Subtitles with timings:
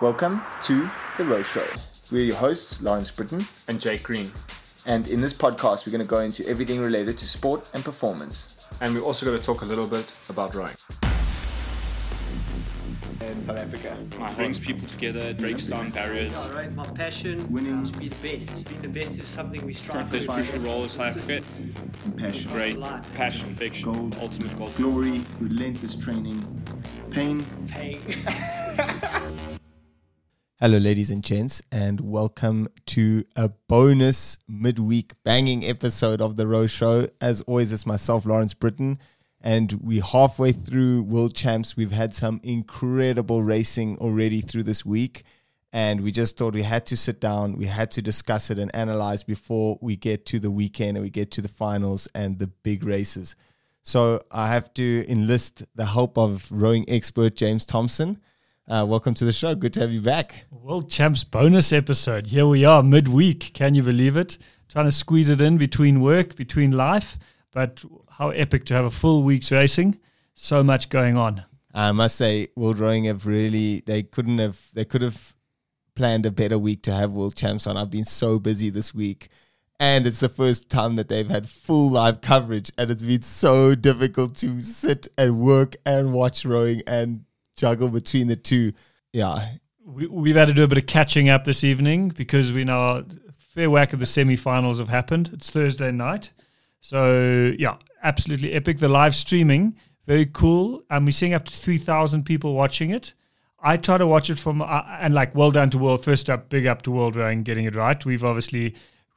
[0.00, 1.66] Welcome to The Row Show.
[2.10, 4.32] We're your hosts, Lawrence Brittain, and Jake Green.
[4.86, 8.54] and in this podcast, we're going to go into everything related to sport and performance.
[8.80, 10.74] And we're also going to talk a little bit about rowing.
[13.20, 13.96] In South Africa.
[14.12, 16.32] It brings people together, it breaks down barriers.
[16.32, 16.72] Yeah, right.
[16.72, 17.84] My passion Winning.
[17.84, 18.66] to be the best.
[18.68, 20.32] Being the best is something we strive There's for.
[20.32, 21.42] crucial role in South Africa.
[22.02, 22.80] Compassion, Great
[23.14, 24.16] passion, fiction, Gold.
[24.20, 24.68] ultimate goal.
[24.76, 26.40] glory, relentless training,
[27.10, 27.44] pain.
[27.68, 28.00] Paying.
[30.62, 36.66] Hello, ladies and gents, and welcome to a bonus midweek banging episode of The Row
[36.66, 37.08] Show.
[37.18, 38.98] As always, it's myself, Lawrence Brittain,
[39.40, 41.78] and we're halfway through World Champs.
[41.78, 45.22] We've had some incredible racing already through this week,
[45.72, 48.70] and we just thought we had to sit down, we had to discuss it and
[48.74, 52.48] analyze before we get to the weekend and we get to the finals and the
[52.48, 53.34] big races.
[53.82, 58.20] So I have to enlist the help of rowing expert James Thompson.
[58.68, 59.54] Uh, welcome to the show.
[59.54, 60.44] Good to have you back.
[60.50, 62.28] World Champs bonus episode.
[62.28, 63.52] Here we are midweek.
[63.52, 64.38] Can you believe it?
[64.68, 67.18] Trying to squeeze it in between work, between life.
[67.52, 69.98] But how epic to have a full week's racing.
[70.34, 71.44] So much going on.
[71.74, 75.34] I must say, World Rowing have really they couldn't have they could have
[75.96, 77.76] planned a better week to have World Champs on.
[77.76, 79.28] I've been so busy this week.
[79.80, 83.74] And it's the first time that they've had full live coverage, and it's been so
[83.74, 87.24] difficult to sit and work and watch rowing and
[87.56, 88.72] juggle between the two.
[89.12, 92.64] Yeah, We, we've had to do a bit of catching up this evening because we
[92.64, 93.04] know
[93.36, 95.30] fair whack of the semi-finals have happened.
[95.32, 96.32] It's Thursday night,
[96.80, 98.78] so yeah, absolutely epic.
[98.78, 103.12] The live streaming, very cool, and we're seeing up to three thousand people watching it.
[103.62, 106.04] I try to watch it from uh, and like well done to World.
[106.04, 108.02] First up, big up to World Rowing getting it right.
[108.04, 108.74] We've obviously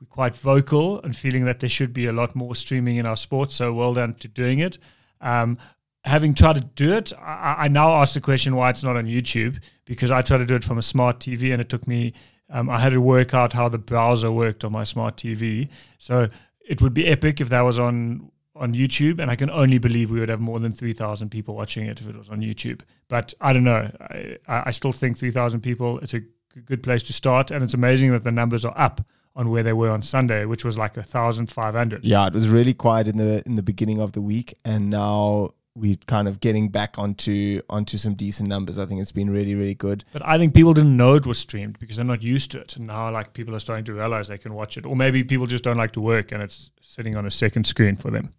[0.09, 3.51] quite vocal and feeling that there should be a lot more streaming in our sport.
[3.51, 4.77] So well done to doing it.
[5.21, 5.57] Um,
[6.03, 9.05] having tried to do it, I, I now ask the question why it's not on
[9.05, 12.13] YouTube because I tried to do it from a smart TV and it took me.
[12.49, 15.69] Um, I had to work out how the browser worked on my smart TV.
[15.97, 16.29] So
[16.67, 20.11] it would be epic if that was on on YouTube, and I can only believe
[20.11, 22.81] we would have more than three thousand people watching it if it was on YouTube.
[23.07, 23.89] But I don't know.
[24.09, 25.99] I, I still think three thousand people.
[25.99, 26.21] It's a
[26.65, 29.05] good place to start, and it's amazing that the numbers are up
[29.35, 32.05] on where they were on Sunday, which was like a thousand five hundred.
[32.05, 32.27] yeah.
[32.27, 35.95] It was really quiet in the in the beginning of the week, and now we're
[36.05, 38.77] kind of getting back onto onto some decent numbers.
[38.77, 40.03] I think it's been really really good.
[40.13, 42.75] But I think people didn't know it was streamed because they're not used to it.
[42.75, 44.85] And now, like, people are starting to realize they can watch it.
[44.85, 47.95] Or maybe people just don't like to work and it's sitting on a second screen
[47.95, 48.33] for them.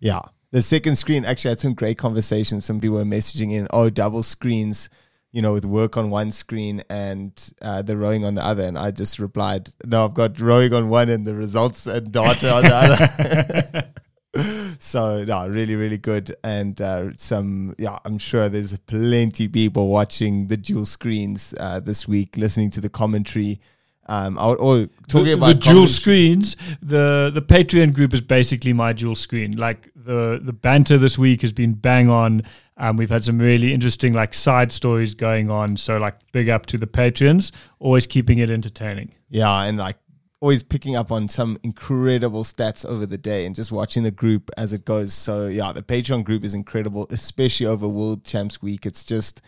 [0.00, 0.20] Yeah.
[0.52, 2.64] The second screen actually had some great conversations.
[2.64, 4.90] Some people were messaging in, oh, double screens,
[5.30, 8.64] you know, with work on one screen and uh, the rowing on the other.
[8.64, 12.52] And I just replied, no, I've got rowing on one and the results and data
[12.52, 13.92] on the other.
[14.78, 16.34] so, no, really, really good.
[16.44, 22.06] And uh, some, yeah, I'm sure there's plenty people watching the dual screens uh, this
[22.06, 23.60] week, listening to the commentary.
[24.06, 28.20] Um, I would, or talking the, about the dual screens, the the Patreon group is
[28.20, 29.56] basically my dual screen.
[29.56, 32.42] Like the the banter this week has been bang on.
[32.76, 35.76] Um, we've had some really interesting like side stories going on.
[35.76, 39.14] So like big up to the patrons, always keeping it entertaining.
[39.28, 39.98] Yeah, and like
[40.40, 44.50] always picking up on some incredible stats over the day and just watching the group
[44.56, 45.12] as it goes.
[45.12, 48.86] So yeah, the Patreon group is incredible, especially over World Champs Week.
[48.86, 49.42] It's just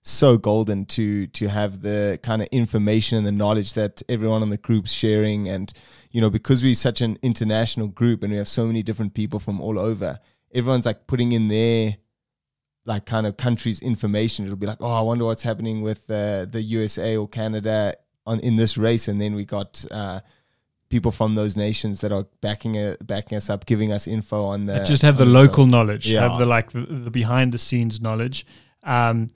[0.00, 4.48] so golden to to have the kind of information and the knowledge that everyone on
[4.48, 5.72] the group's sharing and
[6.10, 9.38] you know because we're such an international group and we have so many different people
[9.40, 10.18] from all over
[10.54, 11.96] everyone's like putting in their
[12.86, 16.46] like kind of country's information it'll be like oh i wonder what's happening with uh,
[16.46, 17.92] the usa or canada
[18.24, 20.20] on in this race and then we got uh
[20.88, 24.82] people from those nations that are backing backing us up giving us info on the
[24.84, 26.28] just have the local knowledge, Yeah.
[26.28, 28.46] have the like the, the behind the scenes knowledge.
[28.82, 29.28] Um,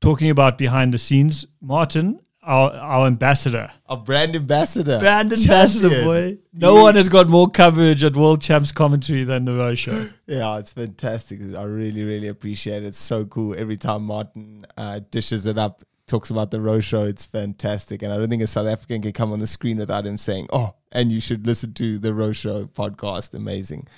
[0.00, 6.38] talking about behind the scenes, Martin, our our ambassador, our brand ambassador brand ambassador boy.
[6.52, 10.08] No He- one has got more coverage at World Champs commentary than the Row Show.
[10.26, 11.40] Yeah, it's fantastic.
[11.56, 12.86] I really, really appreciate it.
[12.88, 13.54] It's so cool.
[13.56, 18.02] Every time Martin uh, dishes it up, talks about the Row Show, it's fantastic.
[18.02, 20.48] And I don't think a South African can come on the screen without him saying,
[20.52, 23.88] "Oh, and you should listen to the Row Show podcast." Amazing.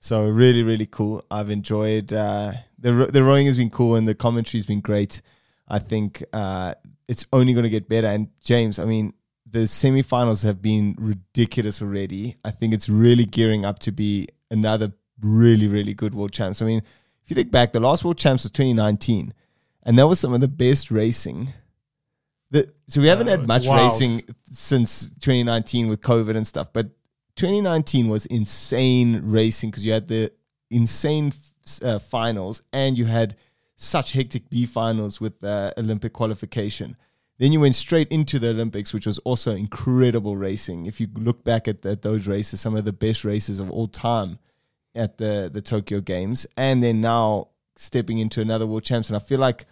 [0.00, 1.24] So really, really cool.
[1.30, 5.22] I've enjoyed uh, the the rowing has been cool and the commentary's been great.
[5.68, 6.74] I think uh,
[7.08, 8.08] it's only going to get better.
[8.08, 9.14] And James, I mean,
[9.48, 12.36] the semifinals have been ridiculous already.
[12.44, 16.60] I think it's really gearing up to be another really, really good world champs.
[16.60, 16.82] I mean,
[17.22, 19.32] if you think back, the last world champs was 2019,
[19.82, 21.52] and that was some of the best racing.
[22.50, 23.92] The, so we haven't Uh, had much wild.
[23.92, 26.90] racing since 2019 with COVID and stuff, but
[27.36, 30.30] 2019 was insane racing because you had the
[30.70, 31.32] insane
[31.82, 33.36] uh, finals and you had
[33.76, 36.96] such hectic B finals with the Olympic qualification.
[37.38, 40.86] Then you went straight into the Olympics, which was also incredible racing.
[40.86, 43.88] If you look back at, at those races, some of the best races of all
[43.88, 44.38] time
[44.94, 49.08] at the the Tokyo Games, and then now stepping into another world champs.
[49.08, 49.66] And I feel like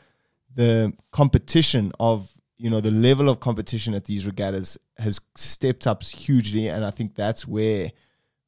[0.54, 6.02] the competition of you know the level of competition at these regattas has stepped up
[6.02, 7.90] hugely, and I think that's where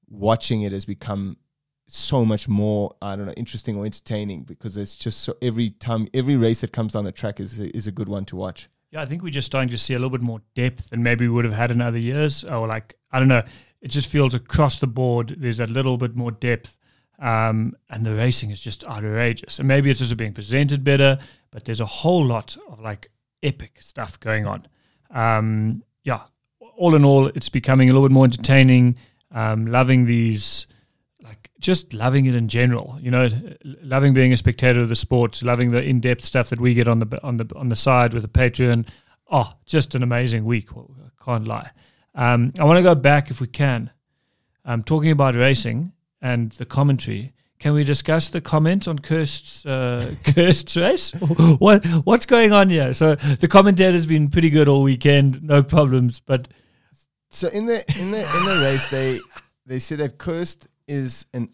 [0.08, 1.38] watching it has become
[1.87, 6.08] so much more I don't know interesting or entertaining because it's just so every time
[6.14, 8.69] every race that comes down the track is is a good one to watch.
[8.90, 11.26] Yeah, I think we're just starting to see a little bit more depth than maybe
[11.26, 12.44] we would have had in other years.
[12.44, 13.43] Or like I don't know,
[13.81, 16.76] it just feels across the board there's a little bit more depth,
[17.19, 19.59] um, and the racing is just outrageous.
[19.59, 21.19] And maybe it's also being presented better,
[21.50, 23.11] but there's a whole lot of like
[23.43, 24.67] epic stuff going on.
[25.11, 26.23] Um, yeah,
[26.76, 28.97] all in all, it's becoming a little bit more entertaining.
[29.31, 30.67] Um, loving these,
[31.23, 32.99] like just loving it in general.
[33.00, 33.31] You know,
[33.64, 36.99] loving being a spectator of the sport, loving the in-depth stuff that we get on
[36.99, 38.88] the on the on the side with the Patreon.
[39.31, 40.75] Oh, just an amazing week.
[40.75, 41.70] Well, I can't lie.
[42.14, 43.91] Um, I want to go back if we can.
[44.64, 47.34] Um, talking about racing and the commentary.
[47.58, 51.12] Can we discuss the comment on Kirst's uh, Kirst's race?
[51.58, 52.94] what what's going on here?
[52.94, 56.20] So the commentator's been pretty good all weekend, no problems.
[56.20, 56.48] But
[57.30, 59.20] So in the in the in the race, they
[59.66, 61.50] they say that Kirst is an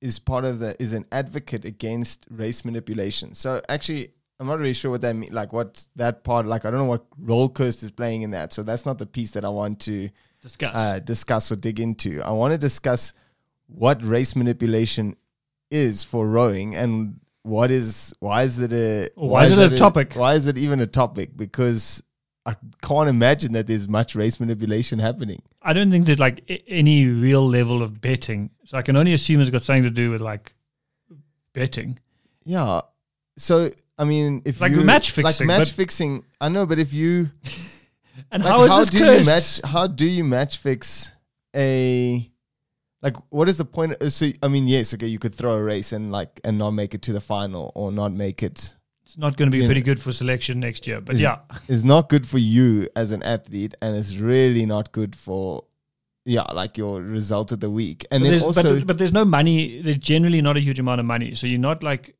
[0.00, 3.34] is part of the is an advocate against race manipulation.
[3.34, 4.08] So actually,
[4.40, 5.32] I'm not really sure what that mean.
[5.32, 6.46] Like what that part.
[6.46, 8.52] Like I don't know what role Kirst is playing in that.
[8.52, 10.10] So that's not the piece that I want to
[10.42, 10.74] discuss.
[10.74, 12.20] uh, discuss or dig into.
[12.20, 13.12] I want to discuss
[13.74, 15.16] what race manipulation
[15.70, 19.76] is for rowing and what is why is it a Why is it that a
[19.76, 20.14] topic?
[20.14, 21.36] Why is it even a topic?
[21.36, 22.02] Because
[22.44, 25.42] I can't imagine that there's much race manipulation happening.
[25.62, 28.50] I don't think there's like a- any real level of betting.
[28.64, 30.54] So I can only assume it's got something to do with like
[31.52, 31.98] betting.
[32.44, 32.82] Yeah.
[33.38, 36.92] So I mean, if Like you match fixing, like match fixing, I know, but if
[36.92, 37.30] you
[38.30, 39.20] And like, how is how this do cursed?
[39.28, 39.60] you match?
[39.72, 41.12] How do you match fix
[41.56, 42.30] a
[43.02, 43.16] like?
[43.30, 43.94] What is the point?
[44.00, 46.70] uh, So I mean, yes, okay, you could throw a race and like and not
[46.70, 48.74] make it to the final or not make it.
[49.04, 51.00] It's not going to be pretty good for selection next year.
[51.00, 55.14] But yeah, it's not good for you as an athlete, and it's really not good
[55.16, 55.64] for
[56.24, 58.06] yeah, like your result of the week.
[58.10, 59.82] And So then also, but, but there's no money.
[59.82, 61.34] There's generally not a huge amount of money.
[61.34, 62.14] So you're not like,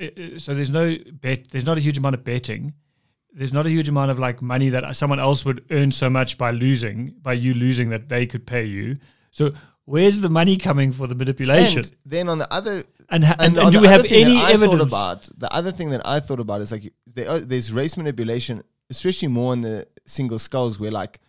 [0.00, 1.50] uh, uh, so there's no bet.
[1.50, 2.74] There's not a huge amount of betting.
[3.32, 6.38] There's not a huge amount of like money that someone else would earn so much
[6.38, 8.98] by losing, by you losing that they could pay you.
[9.32, 9.52] So
[9.88, 11.78] where's the money coming for the manipulation?
[11.78, 14.24] and then on the other And ha- and, on and do we have other thing
[14.24, 14.80] that any evidence?
[14.82, 17.96] Thought about the other thing that I thought about is like there are, there's race
[17.96, 21.20] manipulation, especially more in the single sculls where like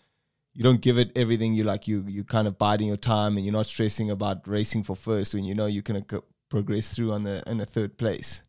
[0.53, 1.53] you don't give it everything.
[1.53, 4.83] You like you you kind of biding your time, and you're not stressing about racing
[4.83, 7.97] for first when you know you can go, progress through on the in a third
[7.97, 8.43] place.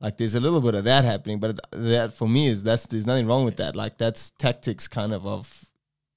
[0.00, 3.06] Like there's a little bit of that happening, but that for me is that's there's
[3.06, 3.76] nothing wrong with that.
[3.76, 5.66] Like that's tactics, kind of of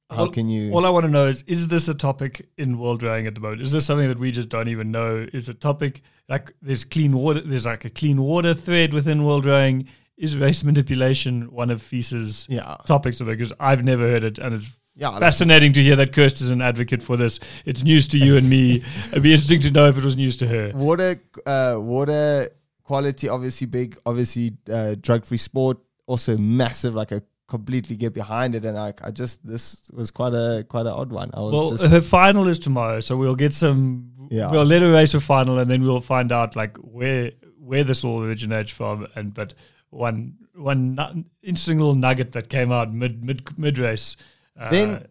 [0.10, 2.80] how All- can you All I want to know is: Is this a topic in
[2.80, 3.62] world rowing at the moment?
[3.62, 6.02] Is this something that we just don't even know is a topic?
[6.28, 7.42] Like, there's clean water.
[7.42, 9.88] There's like a clean water thread within world rowing.
[10.18, 13.22] Is race manipulation one of FISA's yeah topics?
[13.22, 16.62] Because I've never heard it, and it's yeah fascinating to hear that Kirst is an
[16.62, 17.40] advocate for this.
[17.66, 18.84] It's news to you and me.
[19.12, 20.72] It'd be interesting to know if it was news to her.
[20.74, 22.50] water uh water
[22.84, 25.78] quality obviously big obviously uh drug free sport
[26.08, 30.34] also massive like a completely get behind it and I, I just this was quite
[30.34, 33.36] a quite an odd one i was Well, just her final is tomorrow, so we'll
[33.46, 34.12] get some.
[34.32, 34.52] Yeah.
[34.52, 37.32] We'll let her race her final, and then we'll find out like where
[37.70, 39.08] where this all originates from.
[39.16, 39.56] And but
[39.90, 44.16] one one nu- interesting little nugget that came out mid mid mid race.
[44.60, 45.06] Uh, Then-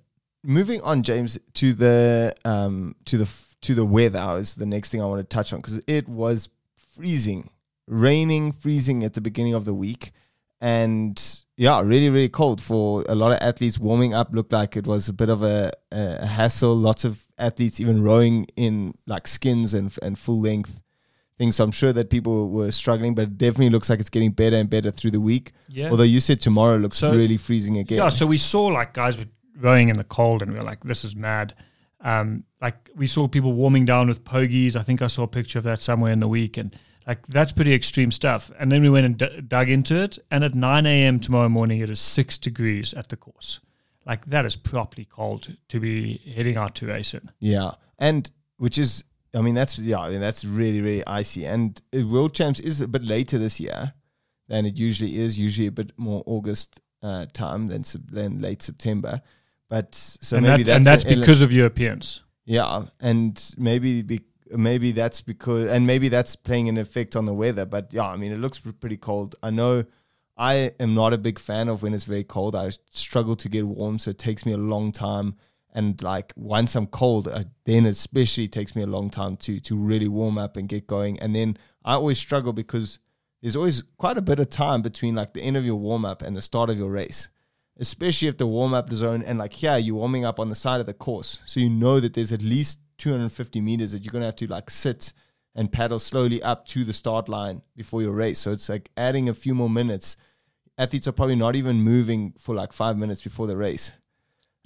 [0.44, 4.88] moving on james to the um to the f- to the weather is the next
[4.90, 6.48] thing i want to touch on because it was
[6.94, 7.50] freezing
[7.88, 10.12] raining freezing at the beginning of the week
[10.60, 14.86] and yeah really really cold for a lot of athletes warming up looked like it
[14.86, 19.74] was a bit of a, a hassle lots of athletes even rowing in like skins
[19.74, 20.80] and and full length
[21.36, 24.30] things so i'm sure that people were struggling but it definitely looks like it's getting
[24.30, 25.90] better and better through the week yeah.
[25.90, 29.18] although you said tomorrow looks So- really freezing again Yeah, so we saw like guys
[29.18, 29.26] were
[29.60, 31.52] rowing in the cold, and we were like, "This is mad."
[32.00, 34.76] Um, like we saw people warming down with pogies.
[34.76, 36.74] I think I saw a picture of that somewhere in the week, and
[37.08, 38.50] like that's pretty extreme stuff.
[38.60, 41.18] And then we went and d- dug into it, and at 9 a.m.
[41.18, 43.58] tomorrow morning, it is six degrees at the course.
[44.06, 47.30] Like that is properly cold to be heading out to race in.
[47.40, 49.02] Yeah, and which is,
[49.34, 51.44] I mean, that's yeah, I mean, that's really really icy.
[51.46, 53.92] And World Champs is a bit later this year
[54.48, 55.38] than it usually is.
[55.38, 59.20] Usually a bit more August uh, time than than late September.
[59.68, 62.22] But so and, maybe that- and that's that's an ele- because of Europeans.
[62.46, 64.20] yeah, and maybe be,
[64.56, 67.64] maybe that's because and maybe that's playing an effect on the weather.
[67.64, 69.36] But yeah, I mean, it looks pretty cold.
[69.42, 69.84] I know.
[70.36, 72.54] I am not a big fan of when it's very cold.
[72.54, 75.34] I struggle to get warm, so it takes me a long time.
[75.74, 79.76] And like once I'm cold, uh, then especially takes me a long time to to
[79.76, 81.18] really warm up and get going.
[81.20, 82.98] And then I always struggle because
[83.42, 86.22] there's always quite a bit of time between like the end of your warm up
[86.22, 87.28] and the start of your race,
[87.78, 90.80] especially if the warm up zone and like yeah you're warming up on the side
[90.80, 94.26] of the course, so you know that there's at least 250 meters that you're gonna
[94.26, 95.12] have to like sit
[95.54, 98.38] and paddle slowly up to the start line before your race.
[98.38, 100.16] So it's like adding a few more minutes.
[100.76, 103.92] Athletes are probably not even moving for like five minutes before the race.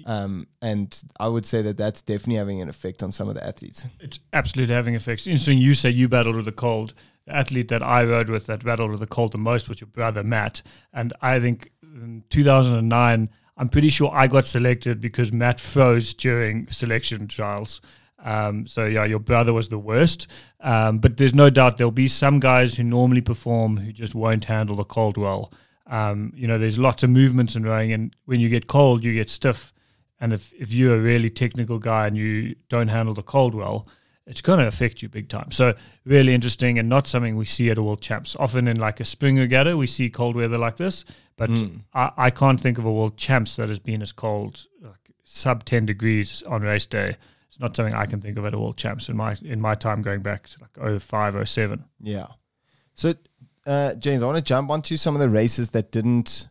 [0.04, 3.44] Um, and I would say that that's definitely having an effect on some of the
[3.44, 3.84] athletes.
[4.00, 5.26] It's absolutely having effects.
[5.26, 5.58] Interesting.
[5.58, 6.94] You say you battled with the cold.
[7.26, 9.88] The athlete that I rode with that battled with the cold the most was your
[9.88, 10.62] brother Matt,
[10.92, 16.68] and I think in 2009, I'm pretty sure I got selected because Matt froze during
[16.68, 17.80] selection trials.
[18.23, 20.26] Um, so yeah, your brother was the worst.
[20.61, 24.45] Um, but there's no doubt there'll be some guys who normally perform who just won't
[24.45, 25.52] handle the cold well.
[25.88, 29.12] Um, you know, there's lots of movements in rowing, and when you get cold, you
[29.12, 29.73] get stiff.
[30.21, 33.88] And if, if you're a really technical guy and you don't handle the cold well,
[34.25, 35.50] it's going to affect you big time.
[35.50, 35.75] So
[36.05, 38.37] really interesting and not something we see at a World Champs.
[38.38, 41.05] Often in like a spring regatta, we see cold weather like this,
[41.37, 41.81] but Mm.
[41.93, 45.64] I, I can't think of a World Champs that has been as cold, like sub
[45.64, 47.17] 10 degrees on race day.
[47.52, 48.73] It's not something I can think of at all.
[48.73, 51.85] Champs in my in my time going back to like 05, 07.
[52.00, 52.28] Yeah.
[52.94, 53.12] So,
[53.66, 56.49] uh, James, I want to jump onto some of the races that didn't,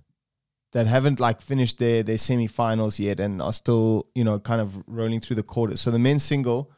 [0.74, 4.84] that haven't like finished their their semi-finals yet, and are still, you know, kind of
[4.86, 5.82] rolling through the quarters.
[5.82, 6.72] So the men's single,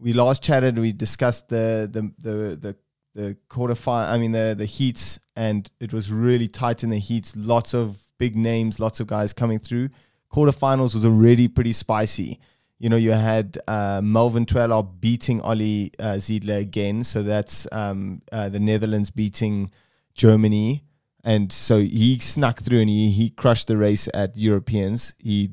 [0.00, 2.76] we last chatted, we discussed the the the the
[3.14, 7.36] the quarter I mean the the heats, and it was really tight in the heats.
[7.36, 9.90] Lots of big names, lots of guys coming through.
[10.32, 12.40] Quarterfinals was already pretty spicy.
[12.80, 18.22] You know, you had uh, Melvin Twellaar beating Ollie uh, Zeidler again, so that's um,
[18.32, 19.70] uh, the Netherlands beating
[20.14, 20.82] Germany,
[21.22, 25.12] and so he snuck through and he he crushed the race at Europeans.
[25.18, 25.50] He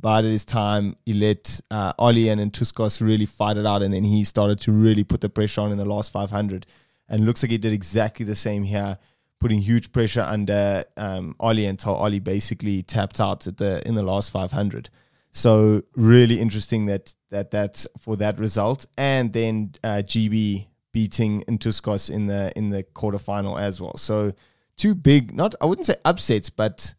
[0.00, 0.94] bided his time.
[1.04, 4.60] He let uh, Ollie and, and Ntouskos really fight it out, and then he started
[4.60, 6.66] to really put the pressure on in the last 500.
[7.08, 8.96] And looks like he did exactly the same here,
[9.40, 14.04] putting huge pressure under um, Ollie until Ollie basically tapped out at the in the
[14.04, 14.88] last 500.
[15.32, 22.10] So really interesting that that that's for that result, and then uh, GB beating Ntouskos
[22.10, 23.96] in the in the quarterfinal as well.
[23.96, 24.32] So
[24.76, 26.94] two big, not I wouldn't say upsets, but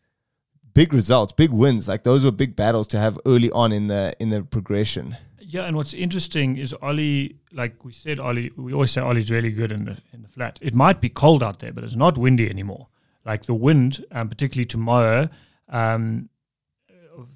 [0.73, 1.87] big results, big wins.
[1.87, 5.17] Like those were big battles to have early on in the in the progression.
[5.39, 9.51] Yeah, and what's interesting is Ollie, like we said, Ollie, we always say Ollie's really
[9.51, 10.57] good in the in the flat.
[10.61, 12.87] It might be cold out there, but it's not windy anymore.
[13.25, 15.29] Like the wind, um, particularly tomorrow,
[15.67, 16.29] um,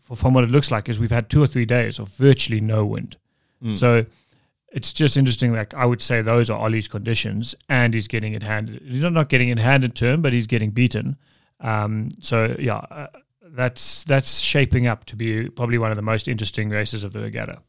[0.01, 2.85] from what it looks like, is we've had two or three days of virtually no
[2.85, 3.17] wind.
[3.75, 4.05] So
[4.75, 5.53] it's just interesting.
[5.53, 8.81] Like I would say, those are Ollie's conditions, and he's getting it handed.
[8.83, 11.17] He's not not getting it handed to him, but he's getting beaten.
[11.61, 13.07] Um, so yeah, uh,
[13.41, 17.21] that's that's shaping up to be probably one of the most interesting races of the
[17.21, 17.61] regatta.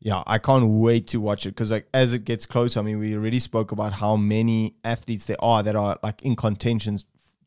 [0.00, 2.98] Yeah, I can't wait to watch it because like as it gets closer, I mean,
[2.98, 6.98] we already spoke about how many athletes there are that are like in contention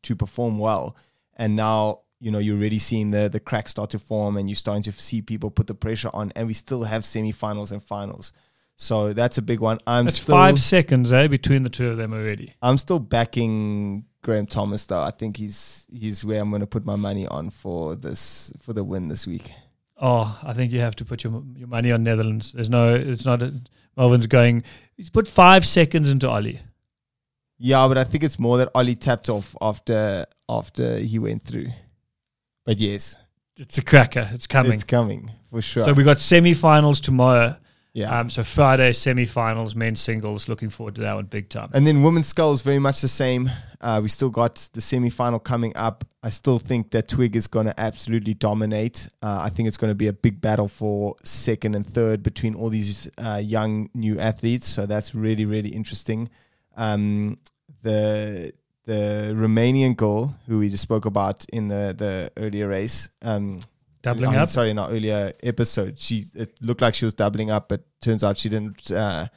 [0.02, 0.96] to perform well,
[1.36, 4.56] and now you know you're already seeing the the cracks start to form, and you're
[4.56, 8.32] starting to see people put the pressure on, and we still have semifinals and finals,
[8.76, 9.78] so that's a big one.
[9.86, 12.54] I'm That's still, five seconds, eh, between the two of them already.
[12.62, 15.02] I'm still backing Graeme Thomas though.
[15.02, 18.72] I think he's he's where I'm going to put my money on for this for
[18.72, 19.52] the win this week.
[20.00, 22.52] Oh, I think you have to put your your money on Netherlands.
[22.52, 23.42] There's no, it's not.
[23.42, 23.52] A,
[23.98, 24.64] Melvin's going.
[24.96, 26.60] He's put five seconds into Ollie.
[27.58, 31.68] Yeah, but I think it's more that Ollie tapped off after after he went through.
[32.64, 33.16] But yes,
[33.56, 34.28] It's a cracker.
[34.32, 34.72] It's coming.
[34.72, 35.84] it's coming for sure.
[35.84, 37.56] So we got semi-finals tomorrow.
[37.92, 38.18] yeah.
[38.18, 40.48] Um, so Friday semi-finals, men's singles.
[40.48, 41.70] Looking forward to that one big time.
[41.74, 43.50] and then women's sculls very much the same.
[43.80, 46.04] Uh, we still got the semi final coming up.
[46.22, 49.08] I still think that Twigg is going to absolutely dominate.
[49.22, 52.54] Uh, I think it's going to be a big battle for second and third between
[52.54, 54.66] all these uh, young new athletes.
[54.66, 56.30] So that's really really interesting.
[56.76, 57.38] Um,
[57.82, 58.52] the
[58.86, 63.08] the Romanian girl who we just spoke about in the the earlier race.
[63.22, 63.58] Um,
[64.02, 64.48] Doubling I mean, up.
[64.50, 68.22] Sorry, in our earlier episode, she it looked like she was doubling up, but turns
[68.22, 68.90] out she didn't.
[68.90, 69.28] Uh,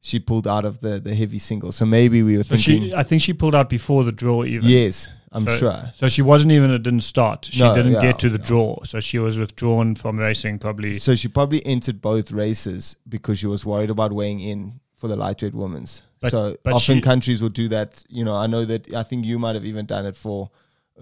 [0.00, 2.82] she pulled out of the the heavy single, so maybe we were So thinking.
[2.90, 4.68] she, I think she pulled out before the draw even.
[4.68, 5.92] yes, I'm So- sure.
[5.96, 6.70] So she wasn't even.
[6.70, 7.48] It didn't start.
[7.50, 8.44] She No, didn't yeah, get to the yeah.
[8.46, 8.84] draw.
[8.84, 10.92] So she was withdrawn from racing probably.
[10.92, 15.16] So she probably entered both races because she was worried about weighing in for the
[15.16, 16.02] lightweight women's.
[16.20, 18.02] But- so but often she- countries will do that.
[18.08, 18.94] You know, I know that.
[18.94, 20.50] I think you might have even done it for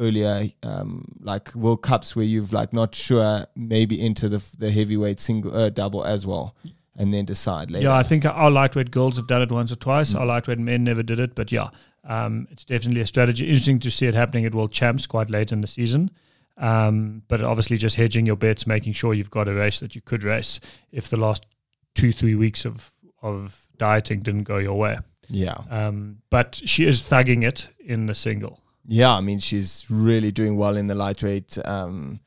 [0.00, 5.20] earlier, um, like World Cups, where you've like not sure maybe into the the heavyweight
[5.20, 6.56] single uh, double as well,
[6.96, 7.84] and then decide later.
[7.84, 10.12] Yeah, I think our lightweight girls have done it once or twice.
[10.14, 10.20] Mm.
[10.20, 11.68] Our lightweight men never did it, but yeah,
[12.04, 13.46] Um, it's definitely a strategy.
[13.46, 16.10] Interesting to see it happening at World Champs quite late in the season.
[16.56, 20.00] Um, but obviously, just hedging your bets, making sure you've got a race that you
[20.00, 20.58] could race
[20.90, 21.46] if the last
[21.94, 22.92] two, three weeks of,
[23.22, 24.96] of dieting didn't go your way.
[25.28, 25.58] Yeah.
[25.70, 28.60] Um, but she is thugging it in the single.
[28.86, 32.20] Yeah, I mean she's really doing well in the lightweight um,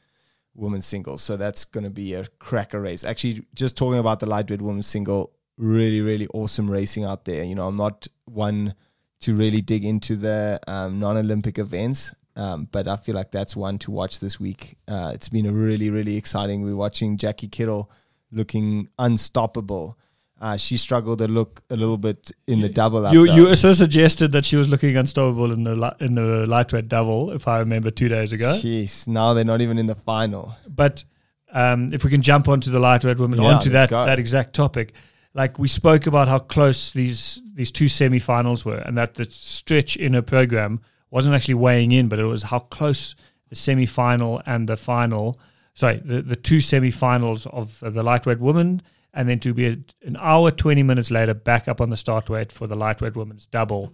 [0.53, 3.03] women's single, so that's going to be a cracker race.
[3.03, 7.43] Actually, just talking about the lightweight women's single, really, really awesome racing out there.
[7.43, 8.73] You know, I'm not one
[9.21, 13.77] to really dig into the um, non-Olympic events, um, but I feel like that's one
[13.79, 14.77] to watch this week.
[14.87, 16.63] Uh, it's been a really, really exciting.
[16.63, 17.89] We're watching Jackie Kiddle
[18.31, 19.97] looking unstoppable.
[20.41, 23.09] Uh, she struggled to look a little bit in the double.
[23.11, 26.89] You you also suggested that she was looking unstoppable in the li- in the lightweight
[26.89, 28.47] double, if I remember two days ago.
[28.61, 30.55] Jeez, now they're not even in the final.
[30.67, 31.05] But
[31.53, 34.05] um, if we can jump onto the lightweight women, Yeah, onto that go.
[34.05, 34.93] that exact topic,
[35.33, 39.95] like we spoke about how close these these two semi-finals were, and that the stretch
[39.95, 43.15] in her program wasn't actually weighing in, but it was how close
[43.49, 45.39] the semi-final and the final,
[45.75, 48.81] sorry, the, the two semi-finals of uh, the lightweight women,
[49.15, 52.29] and then to be a, an hour twenty minutes later back up on the start
[52.29, 53.93] weight for the lightweight women's double.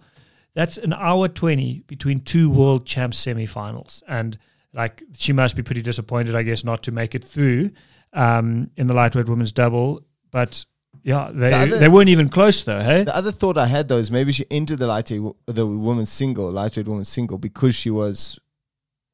[0.54, 4.02] That's an hour 20 between two world champs semi-finals.
[4.06, 4.36] And
[4.74, 7.70] like she must be pretty disappointed, I guess, not to make it through
[8.12, 10.02] um, in the lightweight women's double.
[10.30, 10.62] But
[11.04, 13.04] yeah, they The other- they weren't even close though, hey?
[13.04, 16.50] The other thought I had though is maybe she entered the lightweight, the women's single,
[16.50, 18.38] lightweight women's single, because she was,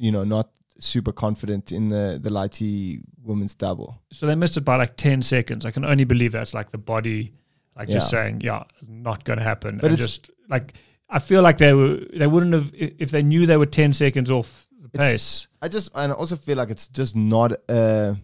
[0.01, 0.51] you know, not
[0.81, 4.01] super confident in the the lighty women's double.
[4.13, 5.67] So they missed it by like 10 seconds.
[5.67, 7.33] I can only believe that's like the body,
[7.77, 8.21] like just Yeah.
[8.21, 9.79] saying, yeah, not going to happen.
[9.83, 10.75] But just like,
[11.11, 14.31] I feel like they were, they wouldn't have, if they knew they were 10 seconds
[14.31, 15.47] off the pace.
[15.61, 18.15] I just and I also feel like it's just not uh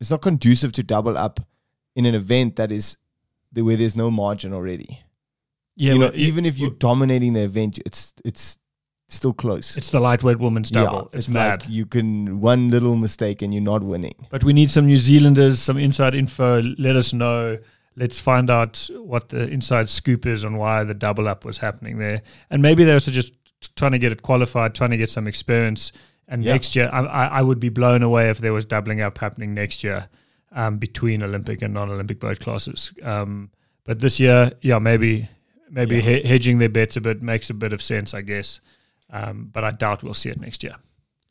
[0.00, 1.40] it's not conducive to double up
[1.94, 2.96] in an event that is
[3.52, 5.00] the, where there's no margin already.
[5.76, 8.58] Yeah, you know, even if you're dominating the event, it's it's
[9.12, 9.76] still close.
[9.76, 11.10] it's the lightweight women's double.
[11.12, 11.60] Yeah, it's, mad.
[11.62, 14.14] Like you can one little mistake and you're not winning.
[14.30, 16.62] But we need some New Zealanders, some inside info.
[16.78, 17.58] Let us know.
[17.96, 21.98] Let's find out what the inside scoop is on why the double up was happening
[21.98, 22.22] there.
[22.50, 23.32] And maybe they're also just
[23.76, 25.92] trying to get it qualified, trying to get some experience.
[26.28, 26.52] And Yeah.
[26.52, 29.52] next year, I, I, I would be blown away if there was doubling up happening
[29.52, 30.08] next year
[30.52, 32.92] um, between Olympic and non-Olympic boat classes.
[33.02, 33.50] Um,
[33.84, 35.28] but this year, yeah, maybe
[35.70, 36.02] maybe Yeah.
[36.02, 38.60] he- hedging their bets a bit makes a bit of sense, I guess.
[39.12, 40.74] Um, but I doubt we'll see it next year.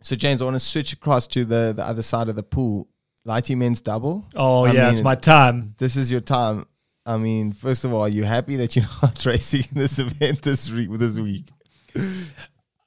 [0.03, 2.87] So James, I want to switch across to the the other side of the pool.
[3.27, 4.27] Lighty men's double.
[4.35, 5.75] Oh I yeah, mean, it's my time.
[5.77, 6.65] This is your time.
[7.05, 10.41] I mean, first of all, are you happy that you're not racing in this event
[10.41, 10.89] this week?
[10.91, 11.49] This week,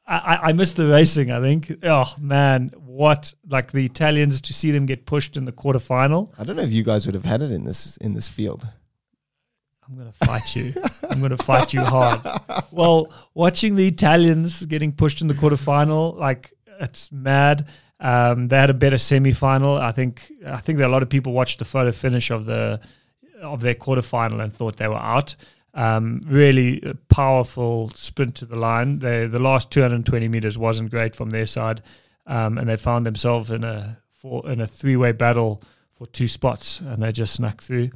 [0.07, 1.31] I, I I missed the racing.
[1.31, 1.73] I think.
[1.85, 6.33] Oh man, what like the Italians to see them get pushed in the quarterfinal.
[6.39, 8.67] I don't know if you guys would have had it in this in this field.
[9.89, 10.73] I'm gonna fight you.
[11.11, 12.21] I'm gonna fight you hard.
[12.71, 17.69] Well, watching the Italians getting pushed in the quarterfinal, like it's mad.
[18.01, 19.77] Um, they had a better semi-final.
[19.77, 20.33] I think.
[20.47, 22.81] I think that a lot of people watched the photo finish of the
[23.43, 25.37] of their quarterfinal and thought they were out.
[25.75, 29.01] Um, really powerful sprint to the line.
[29.01, 31.83] They, the last 220 meters wasn't great from their side,
[32.27, 35.63] um, and they found themselves in a four, in a three-way battle
[35.95, 37.91] for two spots, and they just snuck through.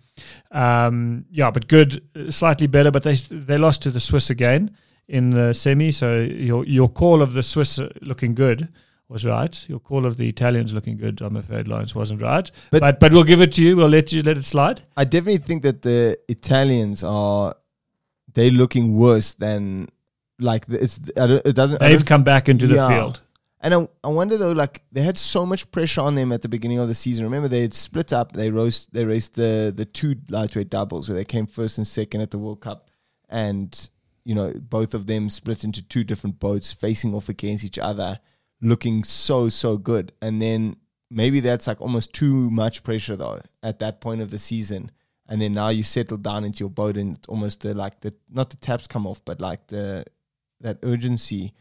[0.50, 4.76] Um, yeah, but good, slightly better, but they they lost to the Swiss again
[5.08, 5.90] in the semi.
[5.92, 8.68] So your your call of the Swiss looking good
[9.08, 9.64] was right.
[9.68, 12.50] Your call of the Italians looking good, I'm afraid, Lawrence wasn't right.
[12.70, 13.74] But- But, but we'll give it to you.
[13.74, 14.82] We'll let you let it slide.
[14.98, 17.54] I definitely think that the Italians are
[18.34, 19.88] they looking worse than
[20.38, 21.00] like it's.
[21.16, 21.80] I don't, it doesn't.
[21.80, 22.74] They've come back into Yeah.
[22.74, 23.20] the field.
[23.60, 26.48] And I, I wonder though, like they had so much pressure on them at the
[26.48, 27.24] beginning of the season.
[27.24, 28.32] Remember, they had split up.
[28.32, 28.92] They roast.
[28.92, 32.38] They raced the the two lightweight doubles where they came first and second at the
[32.38, 32.90] World Cup,
[33.28, 33.90] and
[34.24, 38.20] you know both of them split into two different boats facing off against each other,
[38.60, 40.12] looking so so good.
[40.22, 40.76] And then
[41.10, 44.92] maybe that's like almost too much pressure though at that point of the season.
[45.30, 48.50] And then now you settle down into your boat and almost the like the not
[48.50, 50.04] the taps come off, but like the
[50.60, 51.54] that urgency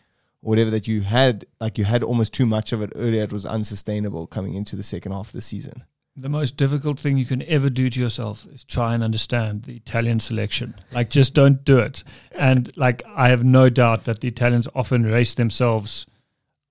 [0.47, 3.23] whatever that you had, like you had almost too much of it earlier.
[3.23, 5.83] It was unsustainable coming into the second half of the season.
[6.15, 9.75] The most difficult thing you can ever do to yourself is try and understand the
[9.75, 10.73] Italian selection.
[10.91, 12.03] Like, just don't do it.
[12.31, 16.07] And like, I have no doubt that the Italians often race themselves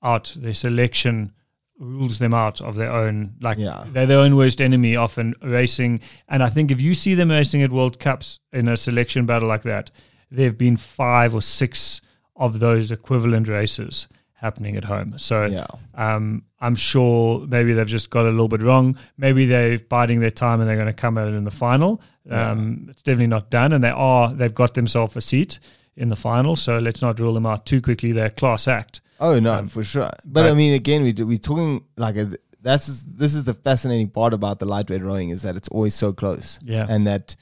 [0.02, 0.34] out.
[0.36, 1.32] Their selection
[1.78, 3.34] rules them out of their own.
[3.40, 3.84] Like, Yeah.
[3.92, 4.96] they're their own worst enemy.
[4.96, 8.76] Often racing, and I think if you see them racing at World Cups in a
[8.76, 9.90] selection battle like that,
[10.30, 12.00] there have been five or six
[12.36, 15.14] of those equivalent races happening at home.
[15.18, 15.66] So Yeah.
[15.94, 18.96] um, I'm sure maybe they've just got a little bit wrong.
[19.16, 22.00] Maybe they're biding their time and they're going to come out in the final.
[22.30, 24.32] Um, It's definitely not done, and they are.
[24.32, 25.58] They've got themselves a seat.
[25.98, 26.56] in the final.
[26.56, 28.12] So let's not rule them out too quickly.
[28.12, 29.00] They're a class act.
[29.18, 30.10] Oh no, Um, for sure.
[30.26, 34.34] But I mean, again, we we're talking like a, that's this is the fascinating part
[34.34, 36.84] about the lightweight rowing is that it's always so close, Yeah.
[36.86, 37.34] and that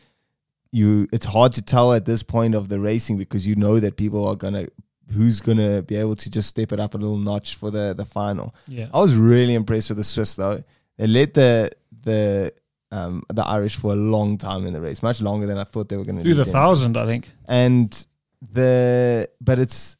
[0.70, 3.96] you it's hard to tell at this point of the racing because you know that
[3.96, 4.66] people are gonna
[5.12, 8.04] who's gonna be able to just step it up a little notch for the the
[8.04, 8.54] final.
[8.68, 8.88] Yeah.
[8.92, 10.62] I was really impressed with the Swiss though.
[10.96, 11.70] They led the
[12.02, 12.52] the
[12.90, 15.88] um the Irish for a long time in the race, much longer than I thought
[15.88, 16.22] they were going to.
[16.24, 17.30] Through the thousand, I think.
[17.46, 18.06] and
[18.52, 19.96] the but it's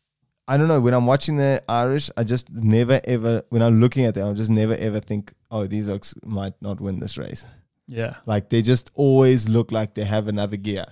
[0.46, 4.04] I don't know when I'm watching the Irish, I just never ever when I'm looking
[4.04, 7.46] at them, I just never ever think, oh, these oaks might not win this race.
[7.86, 8.16] Yeah.
[8.26, 10.86] Like they just always look like they have another gear,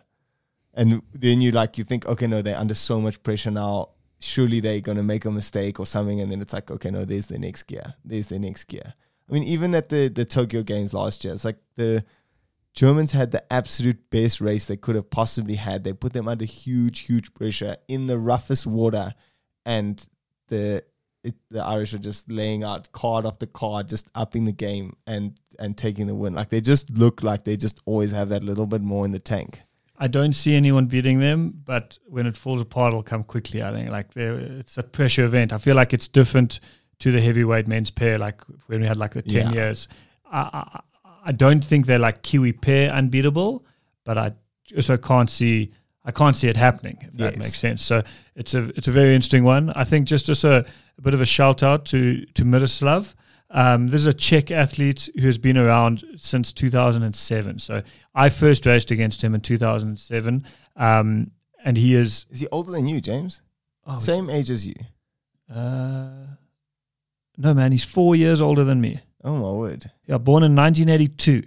[0.75, 3.91] and then you like you think, okay, no, they're under so much pressure now.
[4.23, 7.27] Surely they're gonna make a mistake or something, and then it's like, okay, no, there's
[7.27, 7.95] the next gear.
[8.05, 8.95] There's the next gear.
[9.29, 12.05] I mean, even at the the Tokyo Games last year, it's like the
[12.75, 15.85] Germans had the absolute best race they could have possibly had.
[15.85, 19.15] They put them under huge, huge pressure in the roughest water,
[19.67, 20.07] and
[20.49, 20.85] the
[21.25, 25.39] it, the Irish are just laying out card after card, just upping the game and
[25.59, 26.35] and taking the win.
[26.35, 29.19] Like they just look like they just always have that little bit more in the
[29.19, 29.63] tank.
[29.99, 33.63] I don't see anyone beating them, but when it falls apart, it'll come quickly.
[33.63, 35.53] I think like it's a pressure event.
[35.53, 36.61] I feel like it's different
[37.01, 39.53] to the heavyweight men's pair, like when we had like the ten Yeah.
[39.53, 39.89] years.
[40.31, 40.81] I, I
[41.27, 43.65] I don't think they're like Kiwi pair unbeatable,
[44.05, 44.33] but I
[44.75, 45.73] also can't see
[46.05, 46.99] I can't see it happening.
[47.03, 47.81] If that makes sense.
[47.83, 48.03] So
[48.35, 49.71] it's a it's a very interesting one.
[49.71, 50.65] I think just as a,
[50.99, 53.15] a bit of a shout out to to Miroslav.
[53.55, 57.59] Um, this is a Czech athlete who has been around since 2007.
[57.59, 57.83] So
[58.15, 60.45] I first raced against him in 2007,
[60.77, 61.31] um,
[61.63, 63.43] and he is Is he older than you, James?
[63.87, 64.75] oh, Same age as you.
[65.55, 66.09] Uh,
[67.37, 69.01] no, man, he's four years older than me.
[69.23, 69.91] Oh my word!
[70.07, 71.43] Yeah, born in 1982.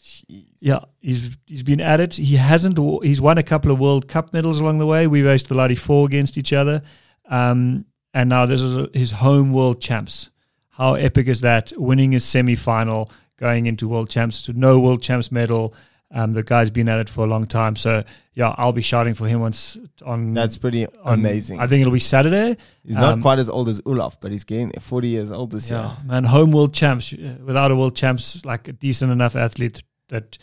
[0.00, 0.44] Jeez.
[0.58, 2.14] Yeah, he's he's been at it.
[2.14, 2.78] He hasn't.
[3.04, 5.06] He's won a couple of World Cup medals along the way.
[5.06, 6.82] We raced the Ladi Four against each other,
[7.30, 10.28] um, and now this is his home World Champs.
[10.76, 11.72] How epic is that?
[11.76, 15.74] Winning a semi final, going into World Champs to no World Champs medal.
[16.12, 17.74] Um, the guy's been at it for a long time.
[17.74, 20.34] So yeah, I'll be shouting for him once on.
[20.34, 21.58] That's pretty on- amazing.
[21.58, 22.56] I think it'll be Saturday.
[22.84, 25.68] he's not um, quite as old as Olaf, but he's getting 40 years old this
[25.70, 25.96] Yeah, year.
[26.04, 30.38] man, home world champs uh, without a world champs, like a decent enough athlete that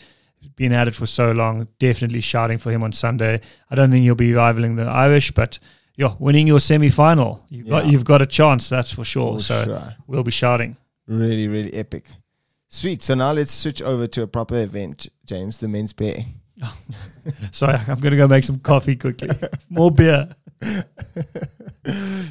[0.56, 1.66] been at it for so long.
[1.78, 3.40] Definitely shouting for him on Sunday.
[3.70, 5.58] I don't think he'll be rivaling the Irish, but
[5.96, 8.68] yeah, winning your semi final, you've got you've got a chance.
[8.68, 9.34] That's for sure.
[9.34, 9.96] For so sure.
[10.06, 10.76] we'll be shouting.
[11.06, 12.06] Really, really epic.
[12.68, 13.02] Sweet.
[13.02, 16.16] So now let's switch over to a proper event, James, the men's pair.
[17.52, 19.30] Sorry, I'm gonna go make some coffee quickly.
[19.68, 20.34] More beer.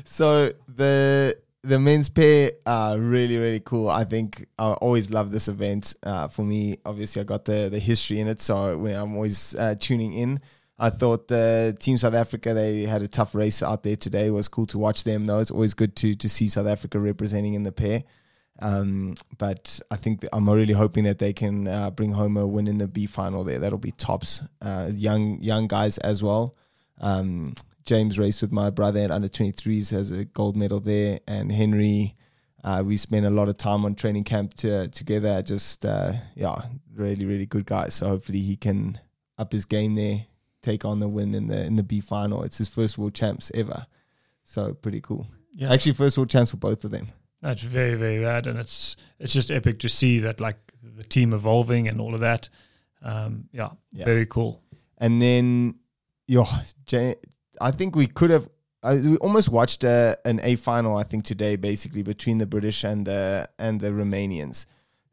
[0.06, 3.90] so the the men's pair are really really cool.
[3.90, 5.96] I think I always love this event.
[6.04, 9.76] Uh, for me, obviously, I got the the history in it, so I'm always uh,
[9.80, 10.42] tuning in.
[10.80, 14.28] I thought uh, Team South Africa they had a tough race out there today.
[14.28, 15.26] It was cool to watch them.
[15.26, 15.40] though.
[15.40, 18.04] it's always good to to see South Africa representing in the pair.
[18.60, 22.68] Um, but I think I'm really hoping that they can uh, bring home a win
[22.68, 23.60] in the B final there.
[23.60, 24.42] That'll be tops.
[24.62, 26.56] Uh, young young guys as well.
[27.00, 27.56] Um,
[27.86, 32.16] James raced with my brother at under 23s, has a gold medal there, and Henry.
[32.64, 35.42] Uh, we spent a lot of time on training camp to, together.
[35.42, 36.62] Just uh, yeah,
[36.96, 37.96] really really good guys.
[37.96, 39.00] So hopefully he can
[39.38, 40.26] up his game there,
[40.64, 42.42] take on the win in the in the B final.
[42.44, 43.86] It's his first world champs ever,
[44.44, 45.28] so pretty cool.
[45.54, 47.10] Yeah, Actually, first world champs for both of them.
[47.42, 51.34] that's very very rad, and it's it's just epic to see that like the team
[51.34, 52.50] evolving and all of that.
[53.04, 54.06] Um, yeah, Yeah.
[54.06, 54.62] very cool.
[54.98, 55.76] And then,
[56.28, 56.46] yeah,
[57.60, 58.48] I think we could have.
[58.82, 60.98] I, we almost watched a, an A final.
[60.98, 64.66] I think today, basically between the British and the and the Romanians.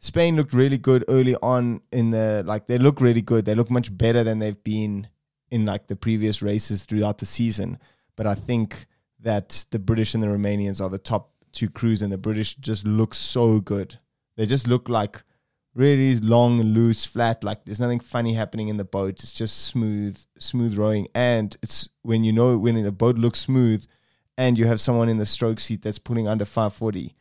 [0.02, 2.66] Spain looked really good early on in the like.
[2.66, 3.44] They look really good.
[3.44, 5.08] They look much better than they've been
[5.50, 7.78] in like the previous races throughout the season.
[8.16, 8.86] But I think
[9.20, 12.86] that the British and the Romanians are the top two crews, and the British just
[12.86, 13.98] look so good.
[14.36, 15.22] They just look like
[15.74, 17.42] really long, loose, flat.
[17.44, 19.22] Like there's nothing funny happening in the boat.
[19.22, 21.08] It's just smooth, smooth rowing.
[21.14, 23.84] And it's when you know when a boat looks smooth,
[24.38, 27.14] and you have someone in the stroke seat that's pulling under 540.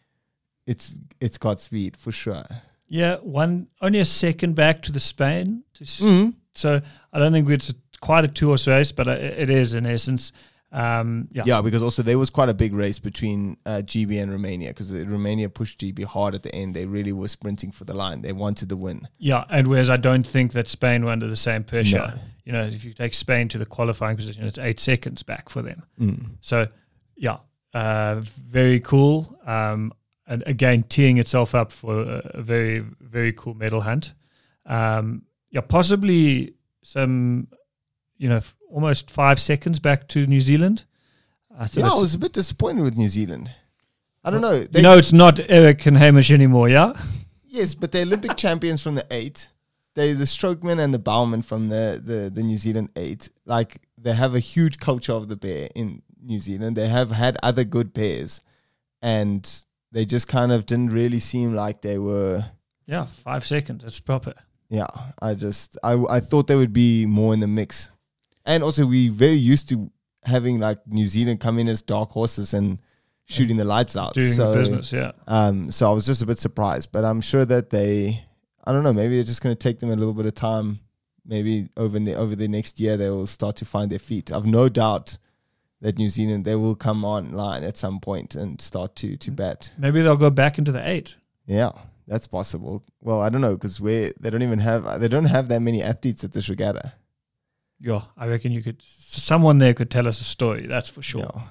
[0.65, 2.43] It's it's got speed for sure.
[2.87, 5.63] Yeah, one only a second back to the Spain.
[5.75, 6.35] Mhm.
[6.55, 6.81] So
[7.13, 10.31] I don't think it's a, quite a two-horse race, but it is in essence.
[10.71, 11.43] Um, yeah.
[11.45, 14.91] Yeah, because also there was quite a big race between uh, GB and Romania because
[14.91, 16.75] Romania pushed GB hard at the end.
[16.75, 18.21] They really were sprinting for the line.
[18.21, 19.07] They wanted the win.
[19.17, 21.97] Yeah, and whereas I don't think that Spain were under the same pressure.
[21.97, 22.13] No.
[22.45, 25.61] You know, if you take Spain to the qualifying position, it's eight seconds back for
[25.61, 25.83] them.
[25.99, 26.25] Mm.
[26.41, 26.67] So,
[27.15, 27.37] yeah,
[27.73, 29.39] uh, very cool.
[29.45, 29.93] Um,
[30.25, 34.13] and again, teeing itself up for a, a very, very cool medal hunt.
[34.65, 37.47] Um, yeah, possibly some
[38.19, 40.83] you know, f- almost five seconds back to New Zealand.
[41.51, 43.51] Uh, I thought Yeah, I was a bit disappointed with New Zealand.
[44.23, 44.59] I don't know.
[44.59, 46.93] They, you know, it's not Eric and Hamish anymore, yeah?
[47.47, 49.49] yes, but they're Olympic champions from the eight.
[49.95, 53.29] They the strokeman and the bowman from the, the the New Zealand eight.
[53.45, 56.75] Like they have a huge culture of the bear in New Zealand.
[56.77, 58.41] They have had other good pairs,
[59.01, 59.49] and
[59.91, 62.45] they just kind of didn't really seem like they were.
[62.85, 63.83] Yeah, five seconds.
[63.83, 64.33] It's proper.
[64.69, 64.87] Yeah,
[65.21, 67.89] I just I I thought they would be more in the mix,
[68.49, 69.91] and also we're very used to
[70.23, 72.79] having like New Zealand come in as dark horses and
[73.25, 74.15] shooting the lights out.
[74.15, 75.11] Doing so, the business, yeah.
[75.27, 78.25] Um, so I was just a bit surprised, but I'm sure that they,
[78.63, 80.79] I don't know, maybe they're just going to take them a little bit of time.
[81.25, 84.31] Maybe over ne- over the next year they will start to find their feet.
[84.31, 85.19] I've no doubt
[85.81, 89.71] that New Zealand they will come online at some point and start to to bat.
[89.77, 91.17] Maybe they'll go back into the eight.
[91.45, 91.73] Yeah,
[92.07, 92.83] that's possible.
[92.99, 95.83] Well, I don't know because we they don't even have they don't have that many
[95.83, 96.93] athletes at this regatta.
[97.81, 98.81] Yeah, I reckon you could.
[98.83, 100.67] Someone there could tell us a story.
[100.67, 101.43] That's for sure.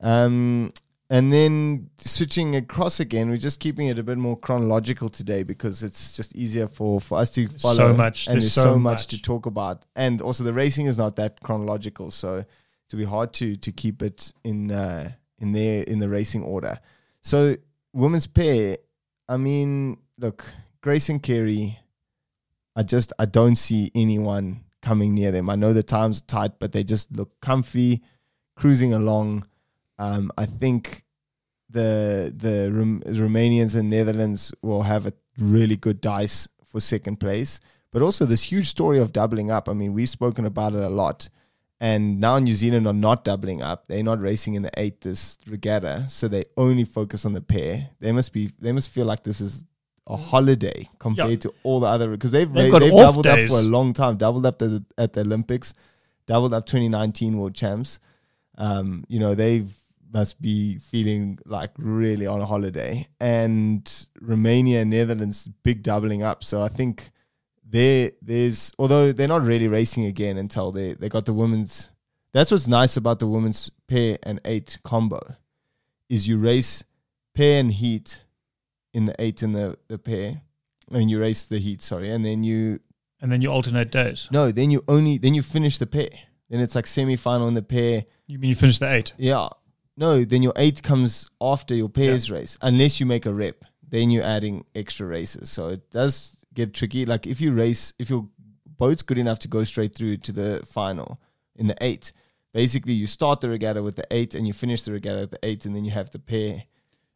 [0.00, 0.24] Yeah.
[0.24, 0.72] Um,
[1.08, 5.82] and then switching across again, we're just keeping it a bit more chronological today because
[5.82, 7.74] it's just easier for, for us to follow.
[7.74, 8.26] so much.
[8.26, 8.92] and There's there's so so, much.
[8.92, 9.06] much.
[9.08, 12.44] to talk about, and also the racing is not that chronological, so
[12.88, 16.78] it'll be hard to to keep it in uh, in there in the racing order.
[17.22, 17.56] So
[17.92, 18.76] women's pair,
[19.28, 20.44] I mean, look,
[20.80, 21.76] Grace and Kerri,
[22.74, 25.50] I just I don't see anyone coming near them.
[25.50, 28.02] I know the times are tight, but they just look comfy,
[28.54, 29.46] cruising along.
[29.98, 31.04] Um, I think
[31.68, 31.90] the
[32.44, 37.58] the Rom- Romanians and Netherlands will have a really good dice for second place,
[37.92, 39.68] but also this huge story of doubling up.
[39.68, 41.28] I mean, we've spoken about it a lot,
[41.80, 43.88] and now New Zealand are not doubling up.
[43.88, 47.90] They're not racing in the eight this regatta, so they only focus on the pair.
[47.98, 49.66] They must be they must feel like this is
[50.06, 51.36] a holiday compared Yeah.
[51.36, 53.50] to all the other because they've They've ra- they've doubled days.
[53.52, 54.16] up for a long time.
[54.16, 55.74] Doubled up at the, at the Olympics,
[56.26, 57.98] doubled up 2019 world champs.
[58.58, 59.72] Um, you know they've
[60.12, 63.06] must be feeling like really on a holiday.
[63.20, 66.44] And Romania and Netherlands big doubling up.
[66.44, 67.10] So I think
[67.68, 71.88] there there's although they're not really racing again until they they got the women's.
[72.32, 75.36] That's what's nice about the women's pair and eight combo,
[76.08, 76.84] is you race
[77.34, 78.22] pair and heat
[78.96, 80.40] in the eight and the the pair,
[80.90, 81.82] and you race the heat.
[81.82, 82.80] Sorry, and then you
[83.20, 84.28] And then you alternate days.
[84.30, 86.10] no, then you only then you finish the pair.
[86.50, 88.04] Then it's like semi final in the pair.
[88.26, 89.12] You mean you finish the eight?
[89.18, 89.48] Yeah.
[89.98, 93.64] No, then your eight comes after your pairs race, unless you make a rep.
[93.88, 95.48] Then you're adding extra races.
[95.50, 97.06] So it does get tricky.
[97.06, 98.28] Like if you race, if your
[98.66, 101.18] boat's good enough to go straight through to the final
[101.54, 102.12] in the eight,
[102.52, 105.44] basically you start the regatta with the eight and you finish the regatta with the
[105.48, 106.64] eight, and then you have the pair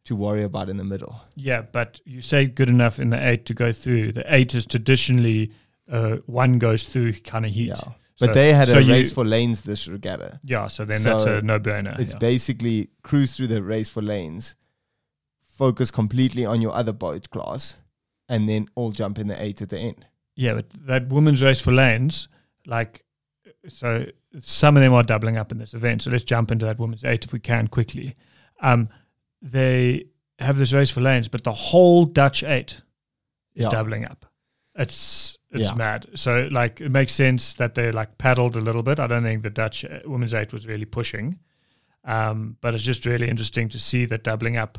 [0.05, 1.21] to worry about in the middle.
[1.35, 4.13] Yeah, but you say good enough in the eight to go through.
[4.13, 5.51] The eight is traditionally
[5.89, 7.67] uh, one goes through kind of heat.
[7.67, 7.75] Yeah.
[8.19, 10.39] But So- they had so a you- race for lanes this regatta.
[10.43, 11.99] Yeah, so then that's a no brainer.
[11.99, 12.19] It's yeah.
[12.19, 14.55] basically cruise through the race for lanes,
[15.57, 17.75] focus completely on your other boat class,
[18.29, 20.05] and then all jump in the eight at the end.
[20.35, 22.27] Yeah, but that women's race for lanes,
[22.65, 23.03] like,
[23.67, 24.05] so
[24.39, 26.03] some of them are doubling up in this event.
[26.03, 28.15] So let's jump into that women's eight if we can quickly.
[28.61, 28.89] Um,
[29.41, 30.05] they
[30.39, 32.81] have this race for lanes, but the whole Dutch eight
[33.55, 33.69] is Yeah.
[33.69, 34.25] doubling up.
[34.75, 35.75] It's it's Yeah.
[35.75, 36.07] mad.
[36.15, 38.99] So like it makes sense that they like paddled a little bit.
[38.99, 41.39] I don't think the Dutch uh, women's eight was really pushing,
[42.05, 44.77] um, but it's just really interesting to see that doubling up.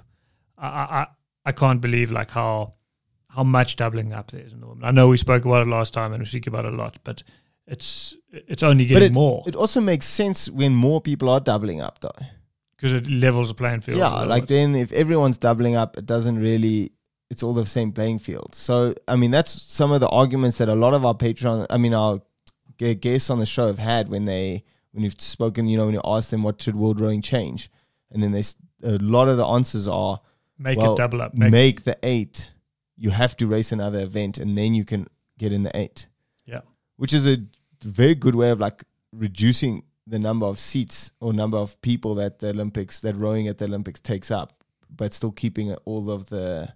[0.56, 1.06] I I
[1.44, 2.74] I- can't believe like how
[3.28, 4.84] how much doubling up there is in the women.
[4.84, 6.98] I know we spoke about it last time and we speak about it a lot,
[7.04, 7.22] but
[7.66, 11.40] it's it's only But getting it, more it also makes sense when more people are
[11.40, 12.26] doubling up, though.
[12.82, 13.98] Because it levels the playing field.
[13.98, 16.92] yeah, like then if everyone's doubling up, it doesn't really.
[17.30, 18.54] It's all the same playing field.
[18.54, 21.78] So I mean, that's some of the arguments that a lot of our Patreon, I
[21.78, 22.20] mean, our
[22.76, 25.66] guests on the show have had when they when you've spoken.
[25.68, 27.70] You know, when you ask them what should world rowing change,
[28.10, 30.20] and then they s- a lot of the answers are
[30.58, 31.32] make well, it double up.
[31.34, 32.50] make, Make, the eight.
[32.98, 35.06] You have to race another event, and then you can
[35.38, 36.08] get in the eight.
[36.44, 36.60] Yeah.
[36.96, 37.38] which is a
[37.82, 42.38] very good way of like reducing the number of seats or number of people that
[42.40, 46.74] the Olympics that rowing at the Olympics takes up, but still keeping all of the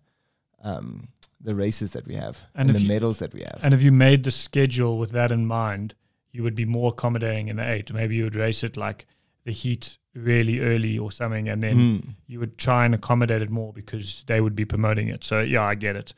[0.63, 1.09] um,
[1.41, 3.61] the races that we have And and, the you- medals that we have.
[3.63, 5.95] and if you made the schedule with that in mind,
[6.33, 7.93] you would be more accommodating in the eight.
[7.93, 9.07] Maybe you would race it like
[9.45, 12.15] the heat really early or something, and then Mm.
[12.27, 15.25] you would try and accommodate it more because they would be promoting it.
[15.25, 16.15] So yeah, I get it.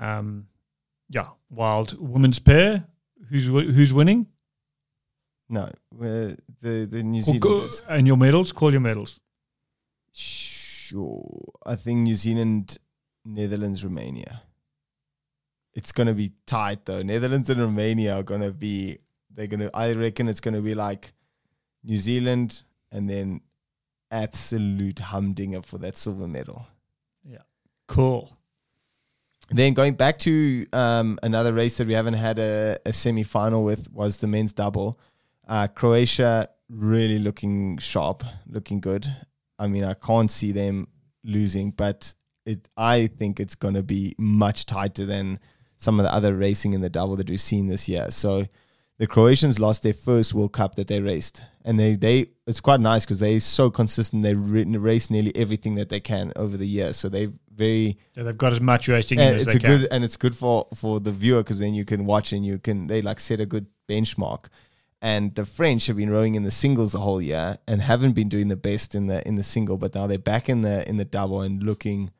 [0.00, 0.46] Um,
[1.10, 2.84] yeah, wild women's pair.
[3.28, 4.26] Who's who's winning?
[5.48, 7.82] No, we're the the New Zealanders.
[7.88, 8.52] and your medals.
[8.52, 9.20] Call your medals.
[10.12, 12.78] Sure, I think New Zealand,
[13.24, 14.42] Netherlands, Romania.
[15.74, 17.02] It's gonna be tight though.
[17.02, 18.98] Netherlands and Romania are gonna be
[19.30, 19.70] they're gonna.
[19.74, 21.12] I reckon it's gonna be like
[21.82, 23.40] New Zealand, and then
[24.10, 26.66] absolute humdinger for that silver medal.
[27.24, 27.38] Yeah.
[27.88, 28.30] Cool.
[29.50, 33.64] Then going back to um, another race that we haven't had a, a semi final
[33.64, 34.98] with was the men's double.
[35.52, 39.06] Uh, Croatia really looking sharp, looking good.
[39.58, 40.88] I mean, I can't see them
[41.24, 42.14] losing, but
[42.46, 42.70] it.
[42.74, 45.38] I think it's going to be much tighter than
[45.76, 48.10] some of the other racing in the double that we've seen this year.
[48.10, 48.46] So
[48.96, 52.80] the Croatians lost their first World Cup that they raced, and they they it's quite
[52.80, 54.22] nice because they're so consistent.
[54.22, 58.38] They race nearly everything that they can over the year, so they very So they've
[58.38, 59.80] got as much racing as it's they a can.
[59.80, 62.58] good and it's good for for the viewer because then you can watch and you
[62.58, 64.46] can they like set a good benchmark.
[65.04, 68.28] And the French have been rowing in the singles the whole year and haven't been
[68.28, 70.96] doing the best in the in the single, but now they're back in the in
[70.96, 72.10] the double and looking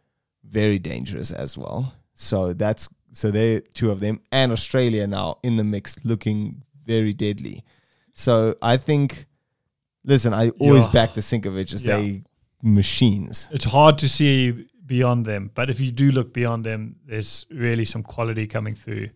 [0.45, 1.95] very dangerous as well.
[2.15, 7.13] So that's so they're two of them and Australia now in the mix looking very
[7.13, 7.63] deadly.
[8.15, 9.27] So I think
[10.05, 10.93] listen, I always Yeah.
[10.93, 11.99] back the Sinkovic as Yeah.
[11.99, 12.23] they
[12.65, 13.49] machines.
[13.53, 17.85] it's hard to see beyond them, but if you do look beyond them, there's really
[17.85, 19.09] some quality coming through.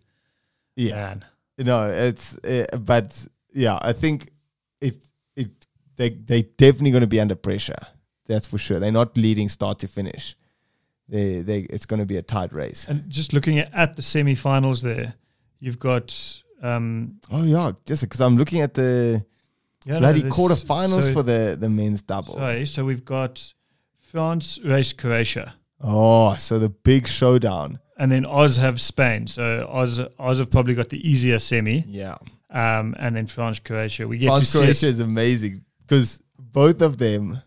[0.76, 0.94] Yeah.
[0.94, 1.24] Man.
[1.58, 3.26] No, it's uh, but
[3.56, 4.30] yeah, I think
[4.80, 4.96] it
[5.34, 5.66] it
[5.96, 7.74] they they definitely going to be under pressure.
[8.26, 8.78] That's for sure.
[8.80, 10.36] They're not leading start to finish.
[11.08, 12.88] They they it's going to be a tight race.
[12.88, 15.14] And just looking at, at the semi-finals there,
[15.60, 19.24] you've got um, Oh yeah, just because I'm looking at the
[19.84, 22.34] yeah, no, bloody there's- quarterfinals so- for the the men's double.
[22.34, 23.52] Sorry, so we've got
[24.00, 27.78] France race Croatia, Oh, so the big showdown.
[27.98, 29.26] and then Oz have Spain.
[29.26, 32.16] So Oz Oz have probably got the easier semi, Yeah,
[32.50, 34.06] um, and then France Croatia.
[34.08, 37.42] We get France Croatia is amazing because both of them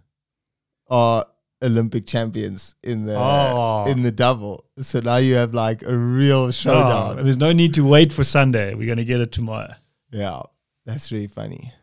[0.89, 1.25] are
[1.61, 3.85] Olympic champions in the Oh.
[3.87, 4.65] in the double.
[4.79, 7.23] So now you have like a real Oh, showdown.
[7.23, 8.73] there's no need to wait for Sunday.
[8.75, 9.73] We're going to get it tomorrow.
[10.11, 10.41] Yeah,
[10.85, 11.73] that's really funny.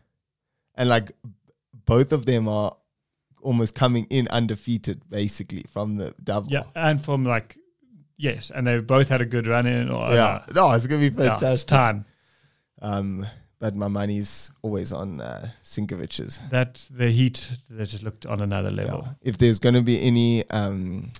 [0.75, 1.13] And like
[1.85, 2.77] both of them are
[3.43, 6.51] almost coming in undefeated basically from the double.
[6.51, 7.57] Yeah, and from like
[8.17, 9.91] yes, and they've both had a good run in.
[9.91, 10.45] Or, Yeah.
[10.55, 12.07] No, it's gonna be yeah, it's time.
[12.83, 13.27] Um
[13.59, 16.41] but my money's always on uh Sinkovic's.
[16.51, 19.03] That the heat they just looked on another level.
[19.05, 19.12] Yeah.
[19.23, 21.12] If there's gonna be any um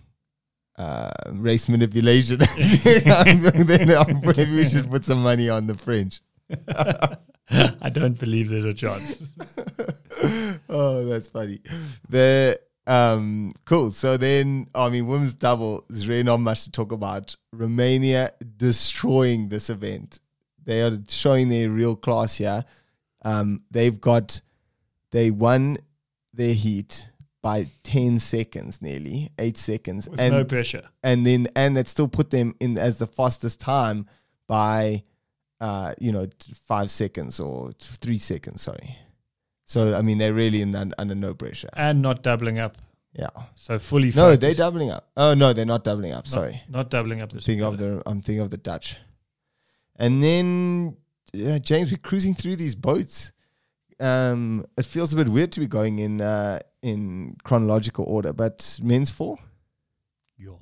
[0.79, 3.88] uh, race manipulation, then
[4.37, 6.21] maybe we should put some money on the French.
[7.49, 9.23] I don't believe there's a chance.
[10.69, 11.61] oh, that's funny.
[12.09, 13.90] The um cool.
[13.90, 17.35] So then I mean women's double is really not much to talk about.
[17.53, 20.21] Romania destroying this event.
[20.66, 22.64] They are showing their real class here.
[23.22, 24.40] Um they've got
[25.12, 25.79] they won
[26.35, 27.09] their heat
[27.42, 30.09] by 10 seconds nearly, 8 seconds.
[30.11, 30.83] With and no pressure.
[31.02, 34.07] and then and that still put them in as the fastest time
[34.48, 35.05] by
[35.61, 36.26] uh you know
[36.66, 38.98] five seconds or three seconds sorry
[39.64, 42.76] so i mean they're really in, un- under no pressure And not doubling up.
[43.14, 44.40] yeah So fully no focused.
[44.42, 47.46] they're doubling up oh no they're not doubling up Not- sorry Not doubling up this
[47.46, 48.98] think of the i'm thinking of the dutch
[49.99, 50.97] and then
[51.33, 53.33] yeah, james we're cruising through these boats
[54.01, 58.79] um it feels a bit weird to be going in uh in chronological order but
[58.83, 59.39] men's four
[60.39, 60.61] Yo.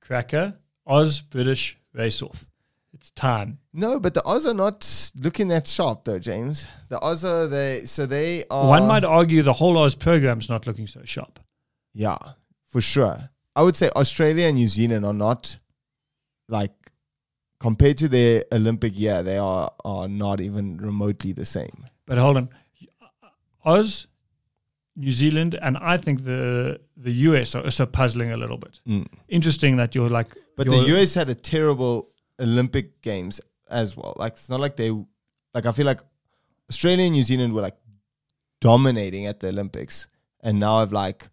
[0.00, 0.54] Cracker,
[0.86, 2.46] Oz, British, race off.
[2.92, 3.58] It's time.
[3.72, 6.66] No, but the Oz are not looking that sharp though, James.
[6.88, 10.66] The Oz are they so they are One might argue the whole Oz program's not
[10.66, 11.38] looking so sharp.
[11.94, 12.18] Yeah,
[12.70, 13.16] for sure.
[13.54, 15.58] I would say Australia and New Zealand are not
[16.48, 16.72] like
[17.60, 21.86] compared to their Olympic year, they are are not even remotely the same.
[22.06, 22.48] But hold on.
[23.64, 24.06] Oz,
[24.96, 28.80] New Zealand, and I think the the US are also puzzling a little bit.
[28.86, 29.06] Mm.
[29.28, 32.08] Interesting that you're like But you're- the US had a terrible
[32.40, 33.40] Olympic games
[33.70, 34.14] as well.
[34.16, 34.90] Like it's not like they
[35.54, 36.00] like I feel like
[36.70, 37.76] Australia and New Zealand were like
[38.60, 40.08] dominating at the Olympics
[40.40, 41.28] and now I've like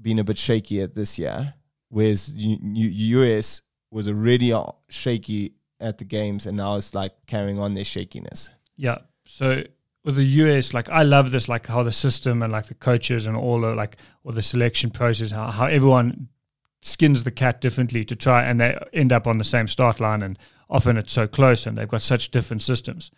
[0.00, 1.54] been a bit shaky at this year.
[1.88, 4.52] Whereas U- U- US was already
[4.88, 8.50] shaky at the games and now it's like carrying on their shakiness.
[8.76, 8.98] Yeah.
[9.26, 9.64] So
[10.04, 13.26] with the US, like I love this, like how the system and like the coaches
[13.26, 16.28] and all the like or the selection process, how, how everyone
[16.80, 20.22] skins the cat differently to try and they end up on the same start line
[20.22, 20.38] and
[20.70, 23.10] often it's so close and they've got such different systems.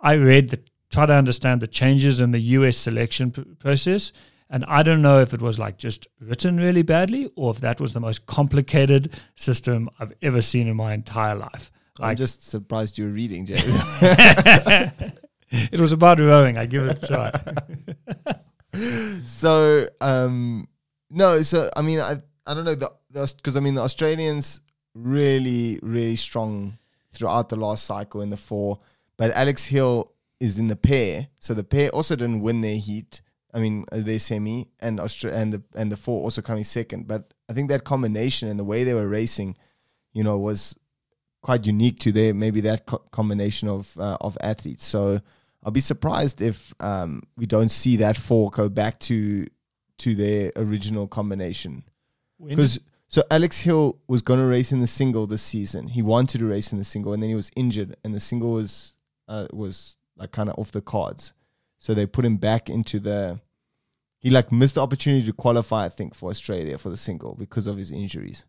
[0.00, 0.60] I read the
[0.90, 4.12] try to understand the changes in the US selection pr- process
[4.50, 7.80] and I don't know if it was like just written really badly or if that
[7.80, 11.70] was the most complicated system I've ever seen in my entire life.
[12.00, 13.56] I'm just surprised you were reading, Jay.
[15.50, 16.56] it was about rowing.
[16.56, 17.32] I give it a try.
[19.24, 20.68] so um
[21.10, 22.14] no so i mean i
[22.46, 22.92] i don't know the
[23.36, 24.60] because i mean the australians
[24.94, 26.78] really really strong
[27.10, 28.78] throughout the last cycle in the four
[29.18, 33.20] but Alex Hill is in the pair, so the pair also didn't win their heat.
[33.52, 37.08] I mean, uh, their semi and Austra- and the and the four also coming second.
[37.08, 39.56] But I think that combination and the way they were racing,
[40.12, 40.76] you know, was
[41.40, 44.84] quite unique to their maybe that co- combination of uh, of athletes.
[44.84, 45.20] So
[45.64, 49.46] I'll be surprised if um, we don't see that four go back to
[49.98, 51.84] to their original combination.
[52.56, 52.78] Because
[53.08, 55.88] so Alex Hill was going to race in the single this season.
[55.88, 58.52] He wanted to race in the single, and then he was injured, and the single
[58.52, 58.94] was
[59.26, 61.32] uh, was like kind of off the cards.
[61.78, 63.40] So they put him back into the.
[64.20, 67.66] He like missed the opportunity to qualify, I think, for Australia for the single because
[67.68, 68.44] of his injuries,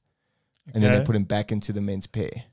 [0.74, 2.46] and then they put him back into the men's pair.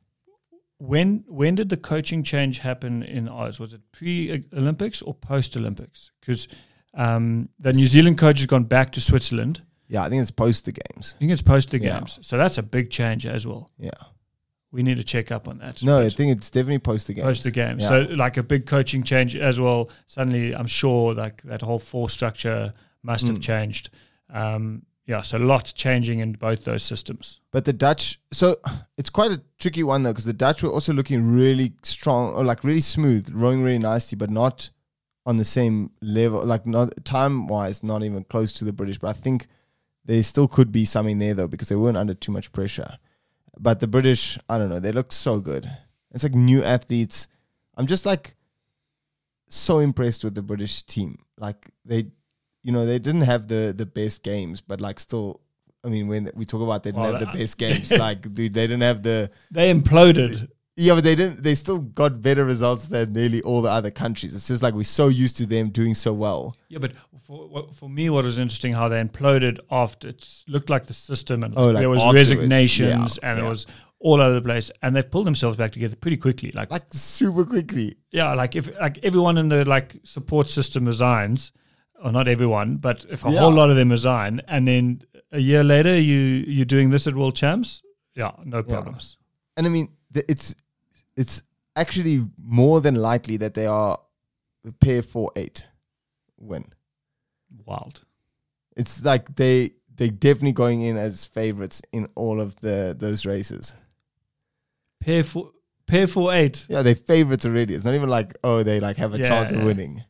[0.79, 3.59] when when did the coaching change happen in Oz?
[3.59, 6.11] Was it pre Olympics or post Olympics?
[6.21, 6.47] Because
[6.95, 9.63] um, the New Zealand coach has gone back to Switzerland.
[9.89, 11.15] Yeah, I think it's post the games.
[11.17, 12.01] I think it's post the Yeah.
[12.01, 13.71] games, so that's a big change as well.
[13.79, 13.91] Yeah,
[14.73, 15.83] We need to check up on that.
[15.83, 17.25] no, I think it's definitely post the game.
[17.25, 17.79] post the game.
[17.79, 17.89] Yeah.
[17.89, 19.89] so like a big coaching change as well.
[20.07, 23.43] Suddenly, I'm sure like that whole force structure must have Mm.
[23.43, 23.91] changed.
[24.29, 27.41] Um, yeah, so lots changing in both those systems.
[27.53, 28.57] But the Dutch, so
[28.99, 32.45] it's quite a tricky one though, because the Dutch were also looking really strong or
[32.45, 34.69] like really smooth, rowing really nicely, but not
[35.25, 38.99] on the same level, like not time wise, not even close to the British.
[38.99, 39.47] But I think
[40.05, 42.97] there still could be something there though, because they weren't under too much pressure.
[43.59, 45.71] But the British, I don't know, they look so good.
[46.13, 47.27] It's like new athletes.
[47.77, 48.37] I'm just like
[49.49, 51.17] so impressed with the British team.
[51.39, 52.07] Like they,
[52.63, 55.41] you know, they didn't have the the best games, but like still,
[55.85, 58.55] I mean, when we talk about they didn't Well, have the best games, like dude,
[58.55, 60.49] they didn't have the They imploded.
[60.77, 61.43] Yeah, but they didn't.
[61.43, 64.35] They still got better results than nearly all the other countries.
[64.35, 66.57] It's just like we're so used to them doing so well.
[66.69, 66.93] Yeah, but
[67.27, 71.43] for for me, what was interesting how they imploded after it looked like the system
[71.43, 73.47] and Oh, like there was resignations yeah, and yeah.
[73.47, 73.67] it was
[73.99, 76.53] all over the place, and they've pulled themselves back together pretty quickly.
[76.53, 77.97] Like, Like super quickly.
[78.11, 81.53] yeah, like if like everyone in the like support system resigns,
[82.05, 83.41] or not everyone, but if a Yeah.
[83.41, 85.03] whole lot of them resign, and then
[85.33, 87.83] a year later you you're doing this at World Champs,
[88.15, 89.17] yeah, no problems.
[89.57, 90.55] And I mean, it's
[91.17, 91.43] it's
[91.75, 93.99] actually more than likely that they are
[94.67, 95.67] a pair four eight
[96.39, 96.65] win.
[97.65, 98.03] Wild.
[98.77, 103.73] It's like they they're definitely going in as favorites in all of the those races.
[105.01, 105.53] Pair for
[105.87, 106.67] pair for eight.
[106.69, 107.75] Yeah, they're favorites already.
[107.75, 109.59] It's not even like oh they like have a Yeah, chance yeah.
[109.59, 110.05] of winning.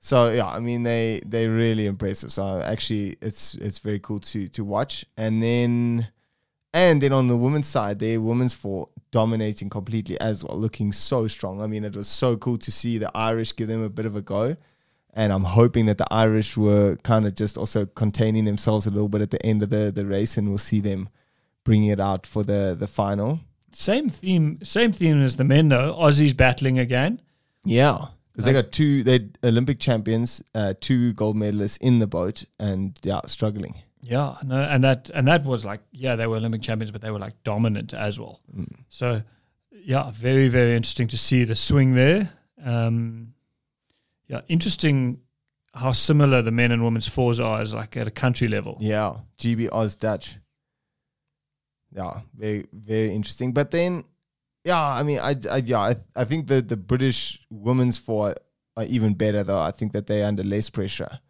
[0.00, 2.30] So yeah, I mean they they're really impressive.
[2.32, 5.04] So actually, it's it's very cool to to watch.
[5.16, 6.08] And then
[6.74, 11.28] and then on the women's side, their women's four dominating completely as well, looking so
[11.28, 11.62] strong.
[11.62, 14.16] I mean, it was so cool to see the Irish give them a bit of
[14.16, 14.56] a go.
[15.12, 19.08] And I'm hoping that the Irish were kind of just also containing themselves a little
[19.08, 21.08] bit at the end of the, the race, and we'll see them
[21.62, 23.38] bringing it out for the the final.
[23.70, 25.94] Same theme, same theme as the men though.
[25.94, 27.22] Aussies battling again.
[27.64, 32.44] Yeah, because they got two, they Olympic champions, uh, two gold medalists in the boat,
[32.58, 33.76] and yeah, struggling.
[34.00, 37.12] Yeah, no, and that and that was like yeah, they were Olympic champions, but they
[37.12, 38.40] were like dominant as well.
[38.88, 39.22] So
[39.70, 42.30] yeah, very very interesting to see the swing there.
[42.62, 43.34] Um,
[44.26, 45.20] yeah, interesting
[45.72, 48.76] how similar the men and women's fours are as like at a country level.
[48.80, 50.38] Yeah, GB Oz Dutch.
[51.92, 53.52] Yeah, very very interesting.
[53.52, 54.02] But then,
[54.64, 58.34] yeah, I mean, I, I yeah, I, I think the the British women's four
[58.76, 59.60] are even better though.
[59.60, 61.20] I think that they're under less pressure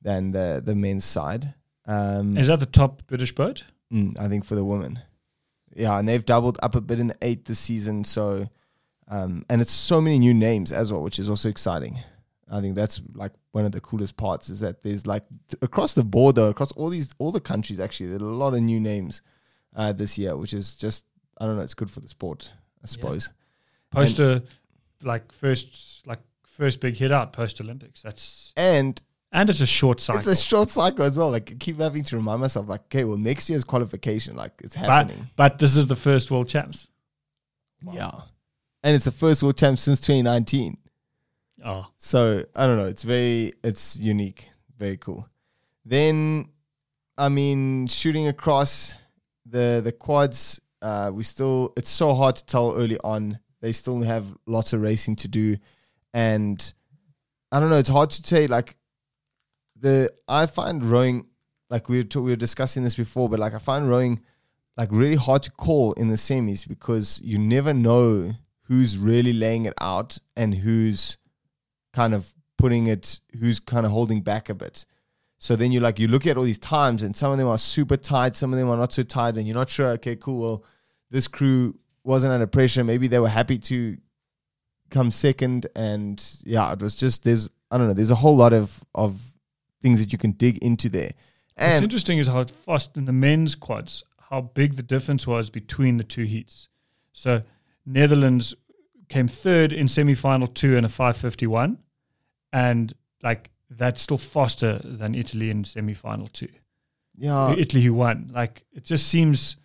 [0.00, 1.54] than the the men's side.
[1.86, 3.64] Um, Is that the top British boat?
[3.92, 5.00] Mm, I think for the women.
[5.74, 8.04] Yeah, and they've doubled up a bit in the eight this season.
[8.04, 8.48] So,
[9.08, 11.98] um, and it's so many new names as well, which is also exciting.
[12.50, 15.94] I think that's like one of the coolest parts is that there's like t- across
[15.94, 19.22] the border, across all these all the countries actually, there's a lot of new names
[19.74, 21.06] uh, this year, which is just
[21.38, 22.52] I don't know, it's good for the sport,
[22.82, 23.30] I suppose.
[23.90, 24.42] Post a
[25.02, 28.02] like first like first big hit out post Olympics.
[28.02, 29.00] That's And
[29.32, 30.18] and it's a short cycle.
[30.20, 31.30] it's a short cycle as well.
[31.30, 34.74] Like I keep having to remind myself, like, okay, well, next year's qualification, like it's
[34.74, 35.28] happening.
[35.36, 36.88] but this is the first World Champs.
[37.92, 38.10] Yeah,
[38.84, 40.76] and it's the first world Champs since 2019.
[41.64, 42.86] Oh, So I don't know.
[42.86, 45.28] It's very it's unique, very cool.
[45.84, 46.46] Then,
[47.18, 48.96] I mean, shooting across
[49.46, 53.38] the the quads, uh, we still it's so hard to tell early on.
[53.60, 55.56] They still have lots of racing to do,
[56.12, 56.74] and
[57.52, 57.78] I don't know.
[57.78, 58.48] It's hard to say.
[58.48, 58.76] Like
[59.76, 61.26] the I find rowing,
[61.70, 64.20] like we were ta- we were discussing this before, but like I find rowing
[64.76, 69.66] like really hard to call in the semis because you never know who's really laying
[69.66, 71.18] it out and who's
[71.92, 74.84] kind of putting it who's kind of holding back a bit.
[75.42, 77.58] So then you like you look at all these times and some of them are
[77.58, 80.40] super tight, some of them are not so tight, and you're not sure, okay, cool,
[80.40, 80.64] well,
[81.10, 82.84] this crew wasn't under pressure.
[82.84, 83.98] Maybe they were happy to
[84.90, 87.92] come second, and yeah, it was just there's I don't know.
[87.92, 89.20] There's a whole lot of of
[89.82, 91.10] things that you can dig into there,
[91.56, 95.96] What's interesting is how fast in the men's quads, how big the difference was between
[95.96, 96.68] the two heats.
[97.12, 97.42] So
[97.84, 98.54] Netherlands
[99.08, 101.78] came third in semi-final two in a 551,
[102.52, 106.48] and like that's still faster than Italy in semi-final two.
[107.16, 108.30] yeah, Italy who won.
[108.32, 109.56] Like it just seems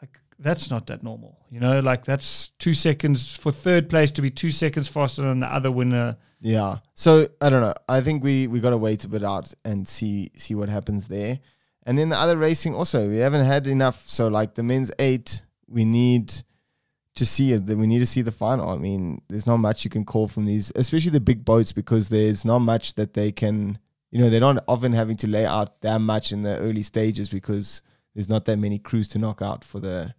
[0.00, 1.38] like that's not that normal.
[1.50, 5.40] You know, like that's two seconds for third place to be two seconds faster than
[5.40, 6.16] the other winner.
[6.40, 6.78] Yeah.
[6.94, 7.74] So I don't know.
[7.88, 11.08] I think we we got to wait a bit out and see see what happens
[11.08, 11.38] there.
[11.84, 14.08] And then the other racing also, we haven't had enough.
[14.08, 16.34] So like the men's eight, we need
[17.16, 17.64] to see it.
[17.64, 18.70] We need to see the final.
[18.70, 22.08] I mean, there's not much you can call from these, especially the big boats, because
[22.08, 23.78] there's not much that they can.
[24.10, 27.28] You know, they're not often having to lay out that much in the early stages
[27.28, 27.82] because
[28.14, 30.14] there's not that many crews to knock out for the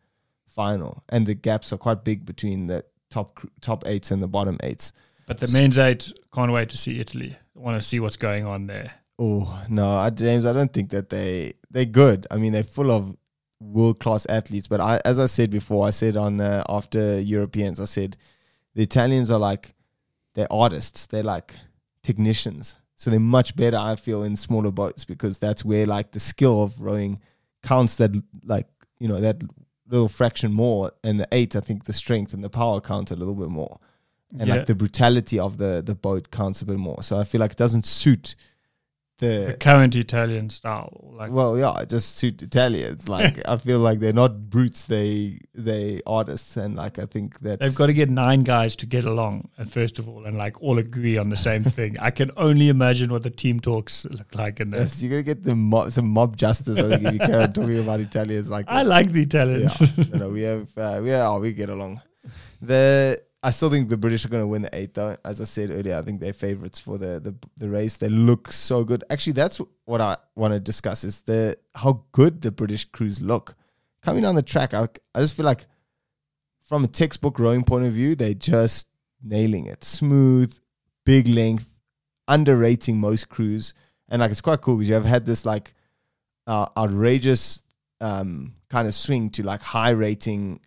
[0.50, 4.58] final, and the gaps are quite big between the top top eights and the bottom
[4.64, 4.92] eights.
[5.26, 7.38] But the men's eight can't wait to see Italy.
[7.54, 8.94] Want to see what's going on there.
[9.20, 12.28] Oh no, I, James, I don't think that they they're good.
[12.30, 13.16] I mean, they're full of
[13.60, 14.68] world class athletes.
[14.68, 18.18] But I, as I said before, I said on uh, after Europeans, I said
[18.76, 19.74] the Italians are like
[20.36, 21.08] they're artists.
[21.08, 21.54] They're like
[22.04, 22.76] technicians.
[22.96, 26.64] So they're much better, I feel, in smaller boats because that's where like the skill
[26.64, 27.20] of rowing
[27.64, 27.96] counts.
[27.98, 28.12] That
[28.44, 28.68] like
[29.00, 29.42] you know that
[29.90, 33.16] little fraction more, and the eight, I think the strength and the power count a
[33.16, 33.80] little bit more,
[34.38, 34.56] and Yeah.
[34.56, 37.04] like the brutality of the the boat counts a bit more.
[37.04, 38.36] So I feel like it doesn't suit
[39.20, 43.08] The the current Italian style, like well, yeah, just suit Italians.
[43.18, 47.60] Like I feel like they're not brutes; they they artists, and like I think that
[47.60, 50.62] they've got to get nine guys to get along, uh, first of all, and like
[50.62, 51.98] all agree on the same thing.
[52.00, 54.96] I can only imagine what the team talks look like in this.
[54.96, 56.78] Yes, you're gonna get the mob, some mob justice.
[56.78, 59.98] I think if you carry on talking about Italians like I like the Italians.
[59.98, 62.02] Yeah, no, no, we have uh, we are, oh, we get along.
[62.62, 65.16] The I still think the British are going to win the eight, though.
[65.24, 67.96] As I said earlier, I think they're favorites for the, the the race.
[67.96, 69.06] They look so good.
[69.10, 73.56] Actually, that's what I want to discuss is the how good the British crews look
[74.02, 74.74] coming down the track.
[74.74, 75.66] I I just feel like
[76.66, 78.90] from a textbook rowing point of view, they're just
[79.24, 79.86] nailing it.
[79.86, 80.60] Smooth,
[81.06, 81.80] big length,
[82.28, 83.74] underrating most crews,
[84.10, 85.74] and like it's quite cool because you have had this like
[86.48, 87.64] uh, outrageous
[88.02, 90.60] um, kind of swing to like high rating,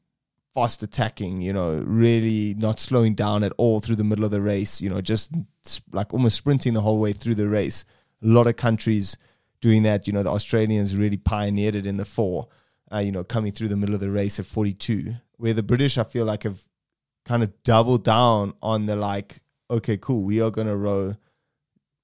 [0.54, 1.40] fast attacking.
[1.40, 4.80] You know, really not slowing down at all through the middle of the race.
[4.80, 5.32] You know, just
[5.92, 7.84] like almost sprinting the whole way through the race.
[8.22, 9.16] A lot of countries
[9.60, 10.06] doing that.
[10.06, 12.48] You know, the Australians really pioneered it in the four.
[12.92, 15.96] Uh, you know, coming through the middle of the race at 42, where the British,
[15.96, 16.60] I feel like, have
[17.24, 21.14] kind of doubled down on the like, okay, cool, we are going to row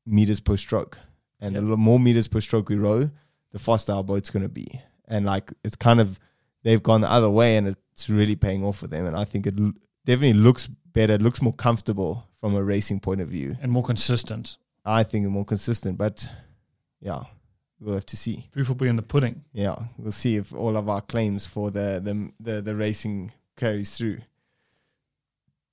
[0.07, 0.99] meters per stroke.
[1.41, 3.11] And the more meters per stroke we row,
[3.53, 4.81] the faster our boat's going to be.
[5.09, 6.19] And like, it's kind of,
[6.63, 9.07] they've gone the other way and it's really paying off for them.
[9.07, 9.73] And I think it l-
[10.05, 13.57] definitely looks better, it looks more comfortable from a racing point of view.
[13.63, 14.59] and more consistent.
[14.85, 16.29] I think more consistent, but
[17.01, 17.23] yeah,
[17.81, 18.49] we'll have to see.
[18.53, 19.45] Proof will be in the pudding.
[19.53, 23.97] Yeah, we'll see if all of our claims for the the the, the racing carries
[23.97, 24.19] through.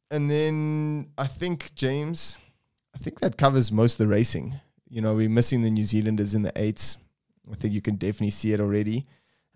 [0.10, 2.38] And then I think James,
[2.96, 4.54] I think that covers most of the racing.
[4.90, 6.98] You know, we're missing the New Zealanders in the eights.
[7.52, 9.06] I think you can definitely see it already.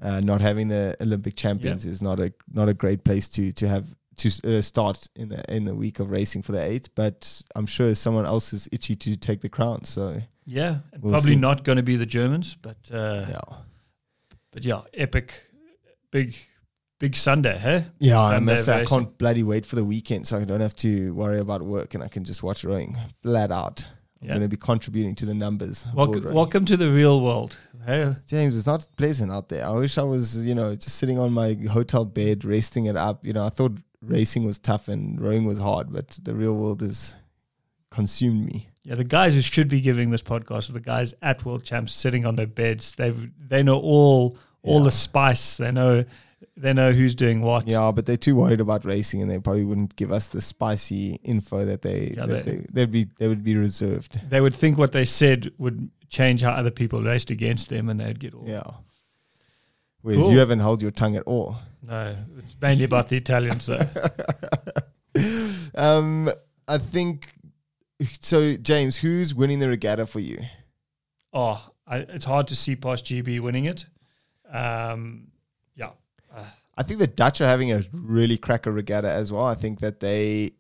[0.02, 3.68] Uh, not having the Olympic champions is not a not a great place to to
[3.68, 3.86] have
[4.18, 6.90] to uh, start in the in the week of racing for the eight.
[6.96, 9.84] But I'm sure someone else is itchy to take the crown.
[9.86, 11.40] So Yeah, We'll probably see.
[11.40, 13.58] not going to be the Germans, but uh, yeah.
[14.52, 15.34] but yeah, epic,
[16.12, 16.36] big,
[17.00, 17.86] big Sunday, hey?
[18.00, 20.62] Yeah, I Sunday must say I can't bloody wait for the weekend, so I don't
[20.62, 23.86] have to worry about work and I can just watch rowing flat out.
[24.22, 24.34] I'm Yeah.
[24.34, 25.86] going to be contributing to the numbers.
[25.94, 27.56] Welcome, welcome to the real world.
[27.86, 29.66] Hey, James, it's not pleasant out there.
[29.66, 33.26] I wish I was, you know, just sitting on my hotel bed, resting it up.
[33.26, 36.82] You know, I thought racing was tough and rowing was hard, but the real world
[36.82, 37.16] has
[37.92, 38.68] consumed me.
[38.84, 41.94] yeah, the guys who should be giving this podcast are the guys at World Champs
[41.94, 42.96] sitting on their beds.
[42.96, 44.86] They've they know all all Yeah.
[44.86, 45.58] the spice.
[45.58, 46.04] They know
[46.56, 47.68] they know who's doing what.
[47.68, 51.20] Yeah, but they're too worried about racing, and they probably wouldn't give us the spicy
[51.24, 54.20] info that they, Yeah, that they- they'd be they would be reserved.
[54.30, 58.00] They would think what they said would change how other people raced against them, and
[58.00, 58.46] they'd get all.
[58.48, 58.64] Yeah.
[60.02, 60.32] Whereas Cool.
[60.34, 61.58] you haven't held your tongue at all.
[61.82, 63.82] No, it's mainly about the Italians though.
[65.76, 66.30] um,
[66.68, 67.28] I think
[68.22, 68.56] so.
[68.58, 70.38] James, who's winning the regatta for you?
[71.34, 73.86] oh, I, it's hard to see past GB winning it.
[74.52, 75.28] Um,
[76.78, 79.46] I think the Dutch are having a really cracker regatta as well.
[79.46, 80.52] I think that they,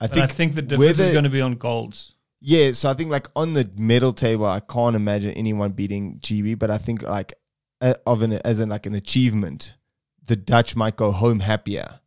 [0.00, 2.14] I think, I think the difference whether- is going to be on golds.
[2.40, 2.70] yeah.
[2.72, 6.70] So I think like on the medal table, I can't imagine anyone beating GB, but
[6.70, 7.32] I think like
[7.80, 9.74] uh, of an as in like an achievement,
[10.26, 12.00] the Dutch might go home happier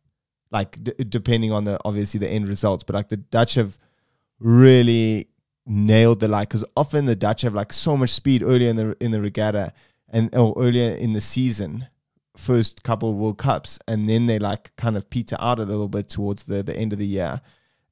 [0.50, 2.82] like d- depending on the obviously the end results.
[2.84, 3.78] But like the Dutch have
[4.38, 5.28] really
[5.66, 8.96] nailed the like because often the Dutch have like so much speed earlier in the
[9.00, 9.72] in the regatta
[10.08, 11.88] and or earlier in the season,
[12.38, 15.88] first couple of World Cups, and then they like kind of peter out a little
[15.88, 17.40] bit towards the the end of the year,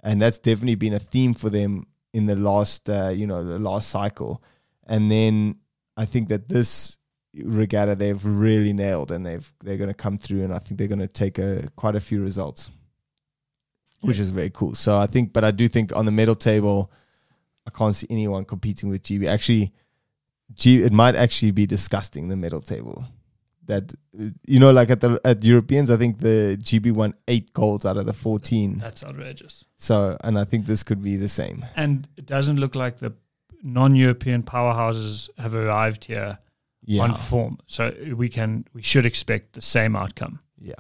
[0.03, 3.59] and that's definitely been a theme for them in the last uh, you know the
[3.59, 4.43] last cycle,
[4.87, 5.57] and then
[5.97, 6.99] I think that this
[7.45, 10.89] regatta they've really nailed and they've they're going to come through and I think they're
[10.89, 12.71] going to take a quite a few results
[14.01, 14.75] which is very cool.
[14.75, 16.91] So I think but I do think on the medal table
[17.67, 19.75] I can't see anyone competing with GB actually
[20.55, 23.05] G it might actually be disgusting the medal table
[23.67, 23.95] that
[24.47, 27.97] you know like at the at Europeans I think the GB won 8 goals out
[27.97, 29.65] of the 14 That's outrageous.
[29.77, 33.13] so and I think this could be the same And it doesn't look like the
[33.63, 36.39] non-European powerhouses have arrived here
[36.83, 37.59] yeah on form.
[37.67, 40.39] So we can we should expect the same outcome.
[40.59, 40.75] Yeah.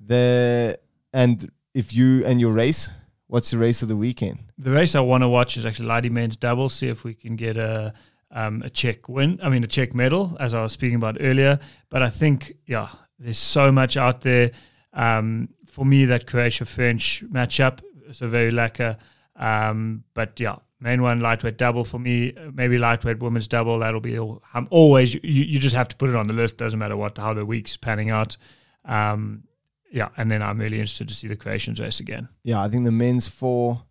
[0.00, 0.78] The
[1.12, 2.90] and if you and your race,
[3.28, 4.38] what's the race of the weekend?
[4.58, 6.68] The race I want to watch is actually Lady Men's Double.
[6.68, 7.92] See if we can get a
[8.32, 9.38] um, a Czech win.
[9.42, 11.58] I mean a Czech medal, as I was speaking about earlier.
[11.90, 14.50] But I think yeah, there's so much out there.
[14.92, 18.96] Um, for me, that Croatia French matchup is a very lacquer.
[19.36, 22.34] Um, but yeah, main one lightweight double for me.
[22.52, 23.78] Maybe lightweight women's double.
[23.78, 24.18] That'll be.
[24.18, 25.14] All, I'm always.
[25.14, 26.58] You, you just have to put it on the list.
[26.58, 28.36] Doesn't matter what how the week's panning out.
[28.84, 29.44] Um,
[29.90, 32.28] yeah, and then I'm really interested to see the Croatians race again.
[32.42, 33.82] Yeah, I think the men's four.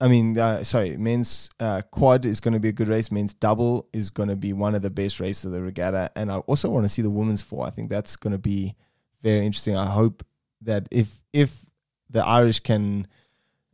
[0.00, 3.10] I mean, uh, sorry, men's uh, quad is going to be a good race.
[3.10, 6.30] Men's double is going to be one of the best races of the regatta, and
[6.30, 7.66] I also want to see the women's four.
[7.66, 8.76] I think that's going to be
[9.22, 9.76] very interesting.
[9.76, 10.24] I hope
[10.62, 11.66] that if if
[12.10, 13.08] the Irish can,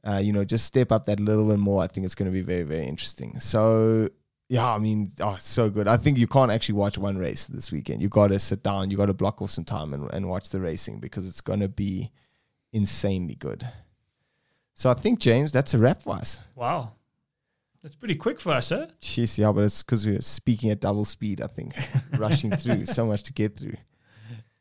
[0.02, 2.32] uh, you know, just step up that little bit more, I think it's going to
[2.32, 3.38] be very very interesting.
[3.38, 4.08] So
[4.48, 5.88] yeah, I mean, oh, so good.
[5.88, 8.02] I think you can't actually watch one race this weekend.
[8.02, 8.90] You got to sit down.
[8.90, 11.60] You got to block off some time and, and watch the racing because it's going
[11.60, 12.12] to be
[12.72, 13.66] insanely good.
[14.74, 16.40] So I think James, that's a wrap for us.
[16.54, 16.92] Wow.
[17.82, 18.86] That's pretty quick for us, eh?
[19.00, 21.40] Jeez, yeah, but it's because we're speaking at double speed.
[21.40, 21.74] I think
[22.18, 23.76] rushing through so much to get through.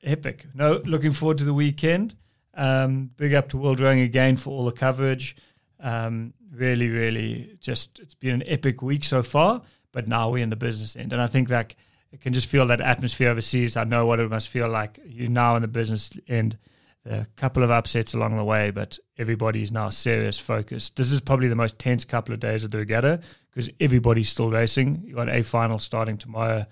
[0.04, 0.46] Epic.
[0.54, 2.16] No, looking forward to the weekend.
[2.54, 5.38] Um, big up to World Rowing again for all the coverage.
[5.80, 9.62] Um, really, really, just it's been an epic week so far.
[9.94, 11.76] But now we're in the business end, and I think that
[12.12, 13.78] it can just feel that atmosphere overseas.
[13.78, 15.00] I know what it must feel like.
[15.06, 16.58] You're now in the business end.
[17.06, 20.96] A couple of upsets along the way, but everybody's now serious, focused.
[20.96, 24.50] This is probably the most tense couple of days of the regatta because everybody's still
[24.50, 25.04] racing.
[25.06, 26.66] You got a final starting tomorrow.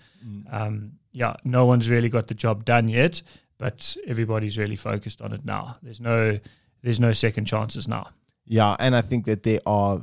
[0.49, 3.21] Um, yeah, no one's really got the job done yet,
[3.57, 5.75] but everybody's really focused on it now.
[5.83, 6.39] There's no,
[6.81, 8.07] there's no second chances now.
[8.45, 10.01] Yeah, and I think that there are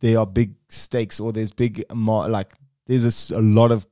[0.00, 2.52] there are big stakes or there's big like
[2.86, 3.86] there's a, a lot of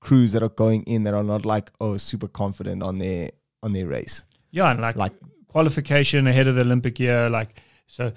[0.00, 3.30] crews that are going in that are not like oh super confident on their
[3.62, 4.24] on their race.
[4.52, 5.14] Yeah, and like, Like-
[5.48, 8.12] qualification ahead of the Olympic year, like so.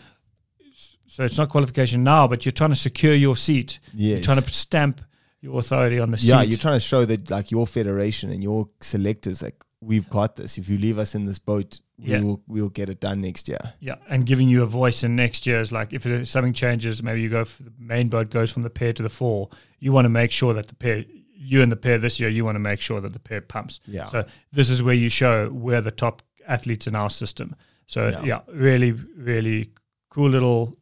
[1.07, 3.79] So it's not qualification now, but you're trying to secure your seat.
[3.93, 5.01] You're trying to stamp
[5.39, 6.29] your authority on the yeah, seat.
[6.29, 10.35] Yeah, you're trying to show that like your federation and your selectors like we've got
[10.35, 10.57] this.
[10.57, 12.19] If you leave us in this boat, Yeah.
[12.19, 13.73] we will we'll get it done next year.
[13.79, 17.29] Yeah, and giving you a voice in next year's like if something changes, maybe you
[17.29, 19.49] go for the main boat goes from the pair to the four.
[19.79, 21.05] You want to make sure that the pair,
[21.45, 23.79] you and the pair this year, you want to make sure that the pair pumps.
[23.85, 24.07] Yeah.
[24.07, 27.55] So this is where you show we're the top athletes in our system.
[27.87, 28.23] So Yeah.
[28.23, 29.69] yeah, really, really
[30.09, 30.77] cool little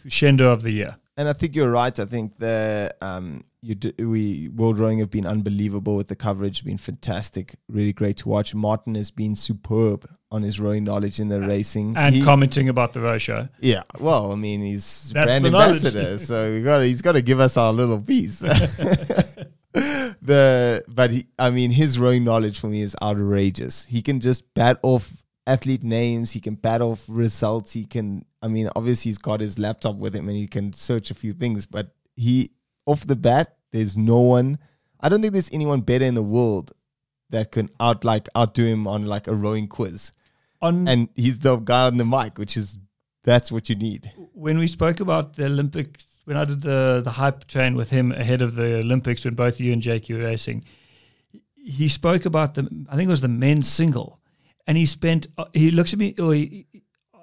[0.00, 0.96] crescendo of the year.
[1.16, 1.98] And I think you're right.
[1.98, 6.64] I think the um, you d- we World Rowing have been unbelievable with the coverage,
[6.64, 8.54] been fantastic, really great to watch.
[8.54, 11.94] Martin has been superb on his rowing knowledge in the racing.
[11.98, 13.48] And He- commenting about the row show.
[13.60, 17.40] yeah, well, I mean, he's That's brand ambassador, so we got he's got to give
[17.40, 18.42] us our little piece.
[20.22, 23.84] the but he, I mean, his rowing knowledge for me is outrageous.
[23.86, 26.32] He can just bat off athlete names.
[26.32, 27.72] He can bat off results.
[27.72, 28.24] He can.
[28.42, 31.32] I mean, obviously he's got his laptop with him and he can search a few
[31.32, 31.64] things.
[31.64, 32.50] But he
[32.86, 34.58] off the bat, there's no one.
[35.00, 36.72] I don't think there's anyone better in the world
[37.30, 40.12] that can out like outdo him on like a rowing quiz.
[40.60, 42.78] On And he's the guy on the mic, which is
[43.24, 44.12] that's what you need.
[44.34, 48.12] when we spoke about the Olympics, when I did the the hype train with him
[48.12, 50.64] ahead of the Olympics, when both you and Jake were racing,
[51.64, 54.20] he spoke about the I think it was the men's single,
[54.66, 56.66] and he spent uh, he looks at me or he,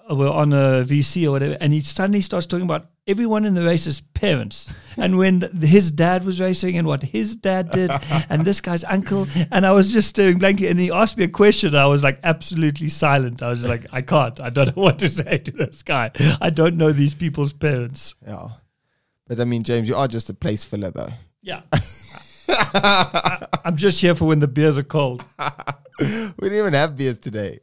[0.09, 3.55] uh, we're on a VC or whatever, and he suddenly starts talking about everyone in
[3.55, 7.89] the race's parents and when his dad was racing and what his dad did
[8.29, 11.27] and this guy's uncle and I was just staring blankly and he asked me a
[11.27, 13.41] question I was like absolutely silent.
[13.41, 16.11] I was like I can't I don't know what to say to this guy.
[16.39, 18.13] I don't know these people's parents.
[18.27, 18.49] Yeah.
[19.29, 21.07] But I mean, James, you are just a place filler, though.
[21.41, 25.23] yeah I, I'm just here for when the beers are cold
[25.99, 27.59] We didn't even have beers today.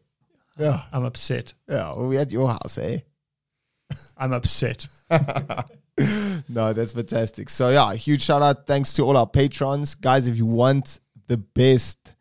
[0.59, 0.83] Yeah.
[0.93, 1.55] I'm upset.
[1.69, 1.93] Yeah.
[1.95, 3.01] Well, we had your house, eh?
[4.19, 4.87] I'm upset.
[6.49, 7.49] no, that's fantastic.
[7.51, 8.67] So yeah, huge shout out.
[8.67, 10.29] Thanks to all our patrons, guys.
[10.29, 12.13] If you want the best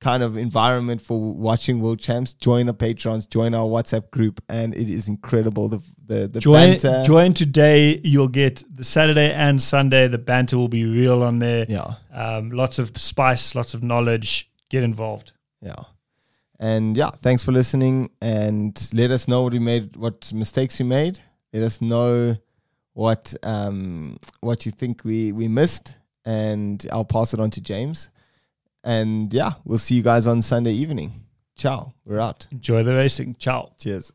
[0.00, 4.74] kind of environment for watching world champs, join our patrons, join our WhatsApp group, and
[4.74, 5.68] it is incredible.
[5.68, 7.02] The the the Join, banter.
[7.06, 8.00] join today.
[8.04, 10.06] You'll get the Saturday and Sunday.
[10.08, 11.66] The banter will be real on there.
[11.68, 14.50] yeah, Um, lots of spice, lots of knowledge.
[14.68, 15.32] Get involved.
[15.60, 15.74] yeah.
[16.60, 18.10] And yeah, thanks for listening.
[18.20, 21.18] And let us know what we made, what mistakes we made.
[21.52, 22.36] Let us know
[22.92, 25.94] what um what you think we we missed,
[26.24, 28.08] and I'll pass it on to James.
[28.84, 31.24] And yeah, we'll see you guys on Sunday evening.
[31.56, 31.92] Ciao.
[32.04, 32.46] We're out.
[32.52, 33.36] Enjoy the racing.
[33.38, 33.72] Ciao.
[33.78, 34.12] Cheers.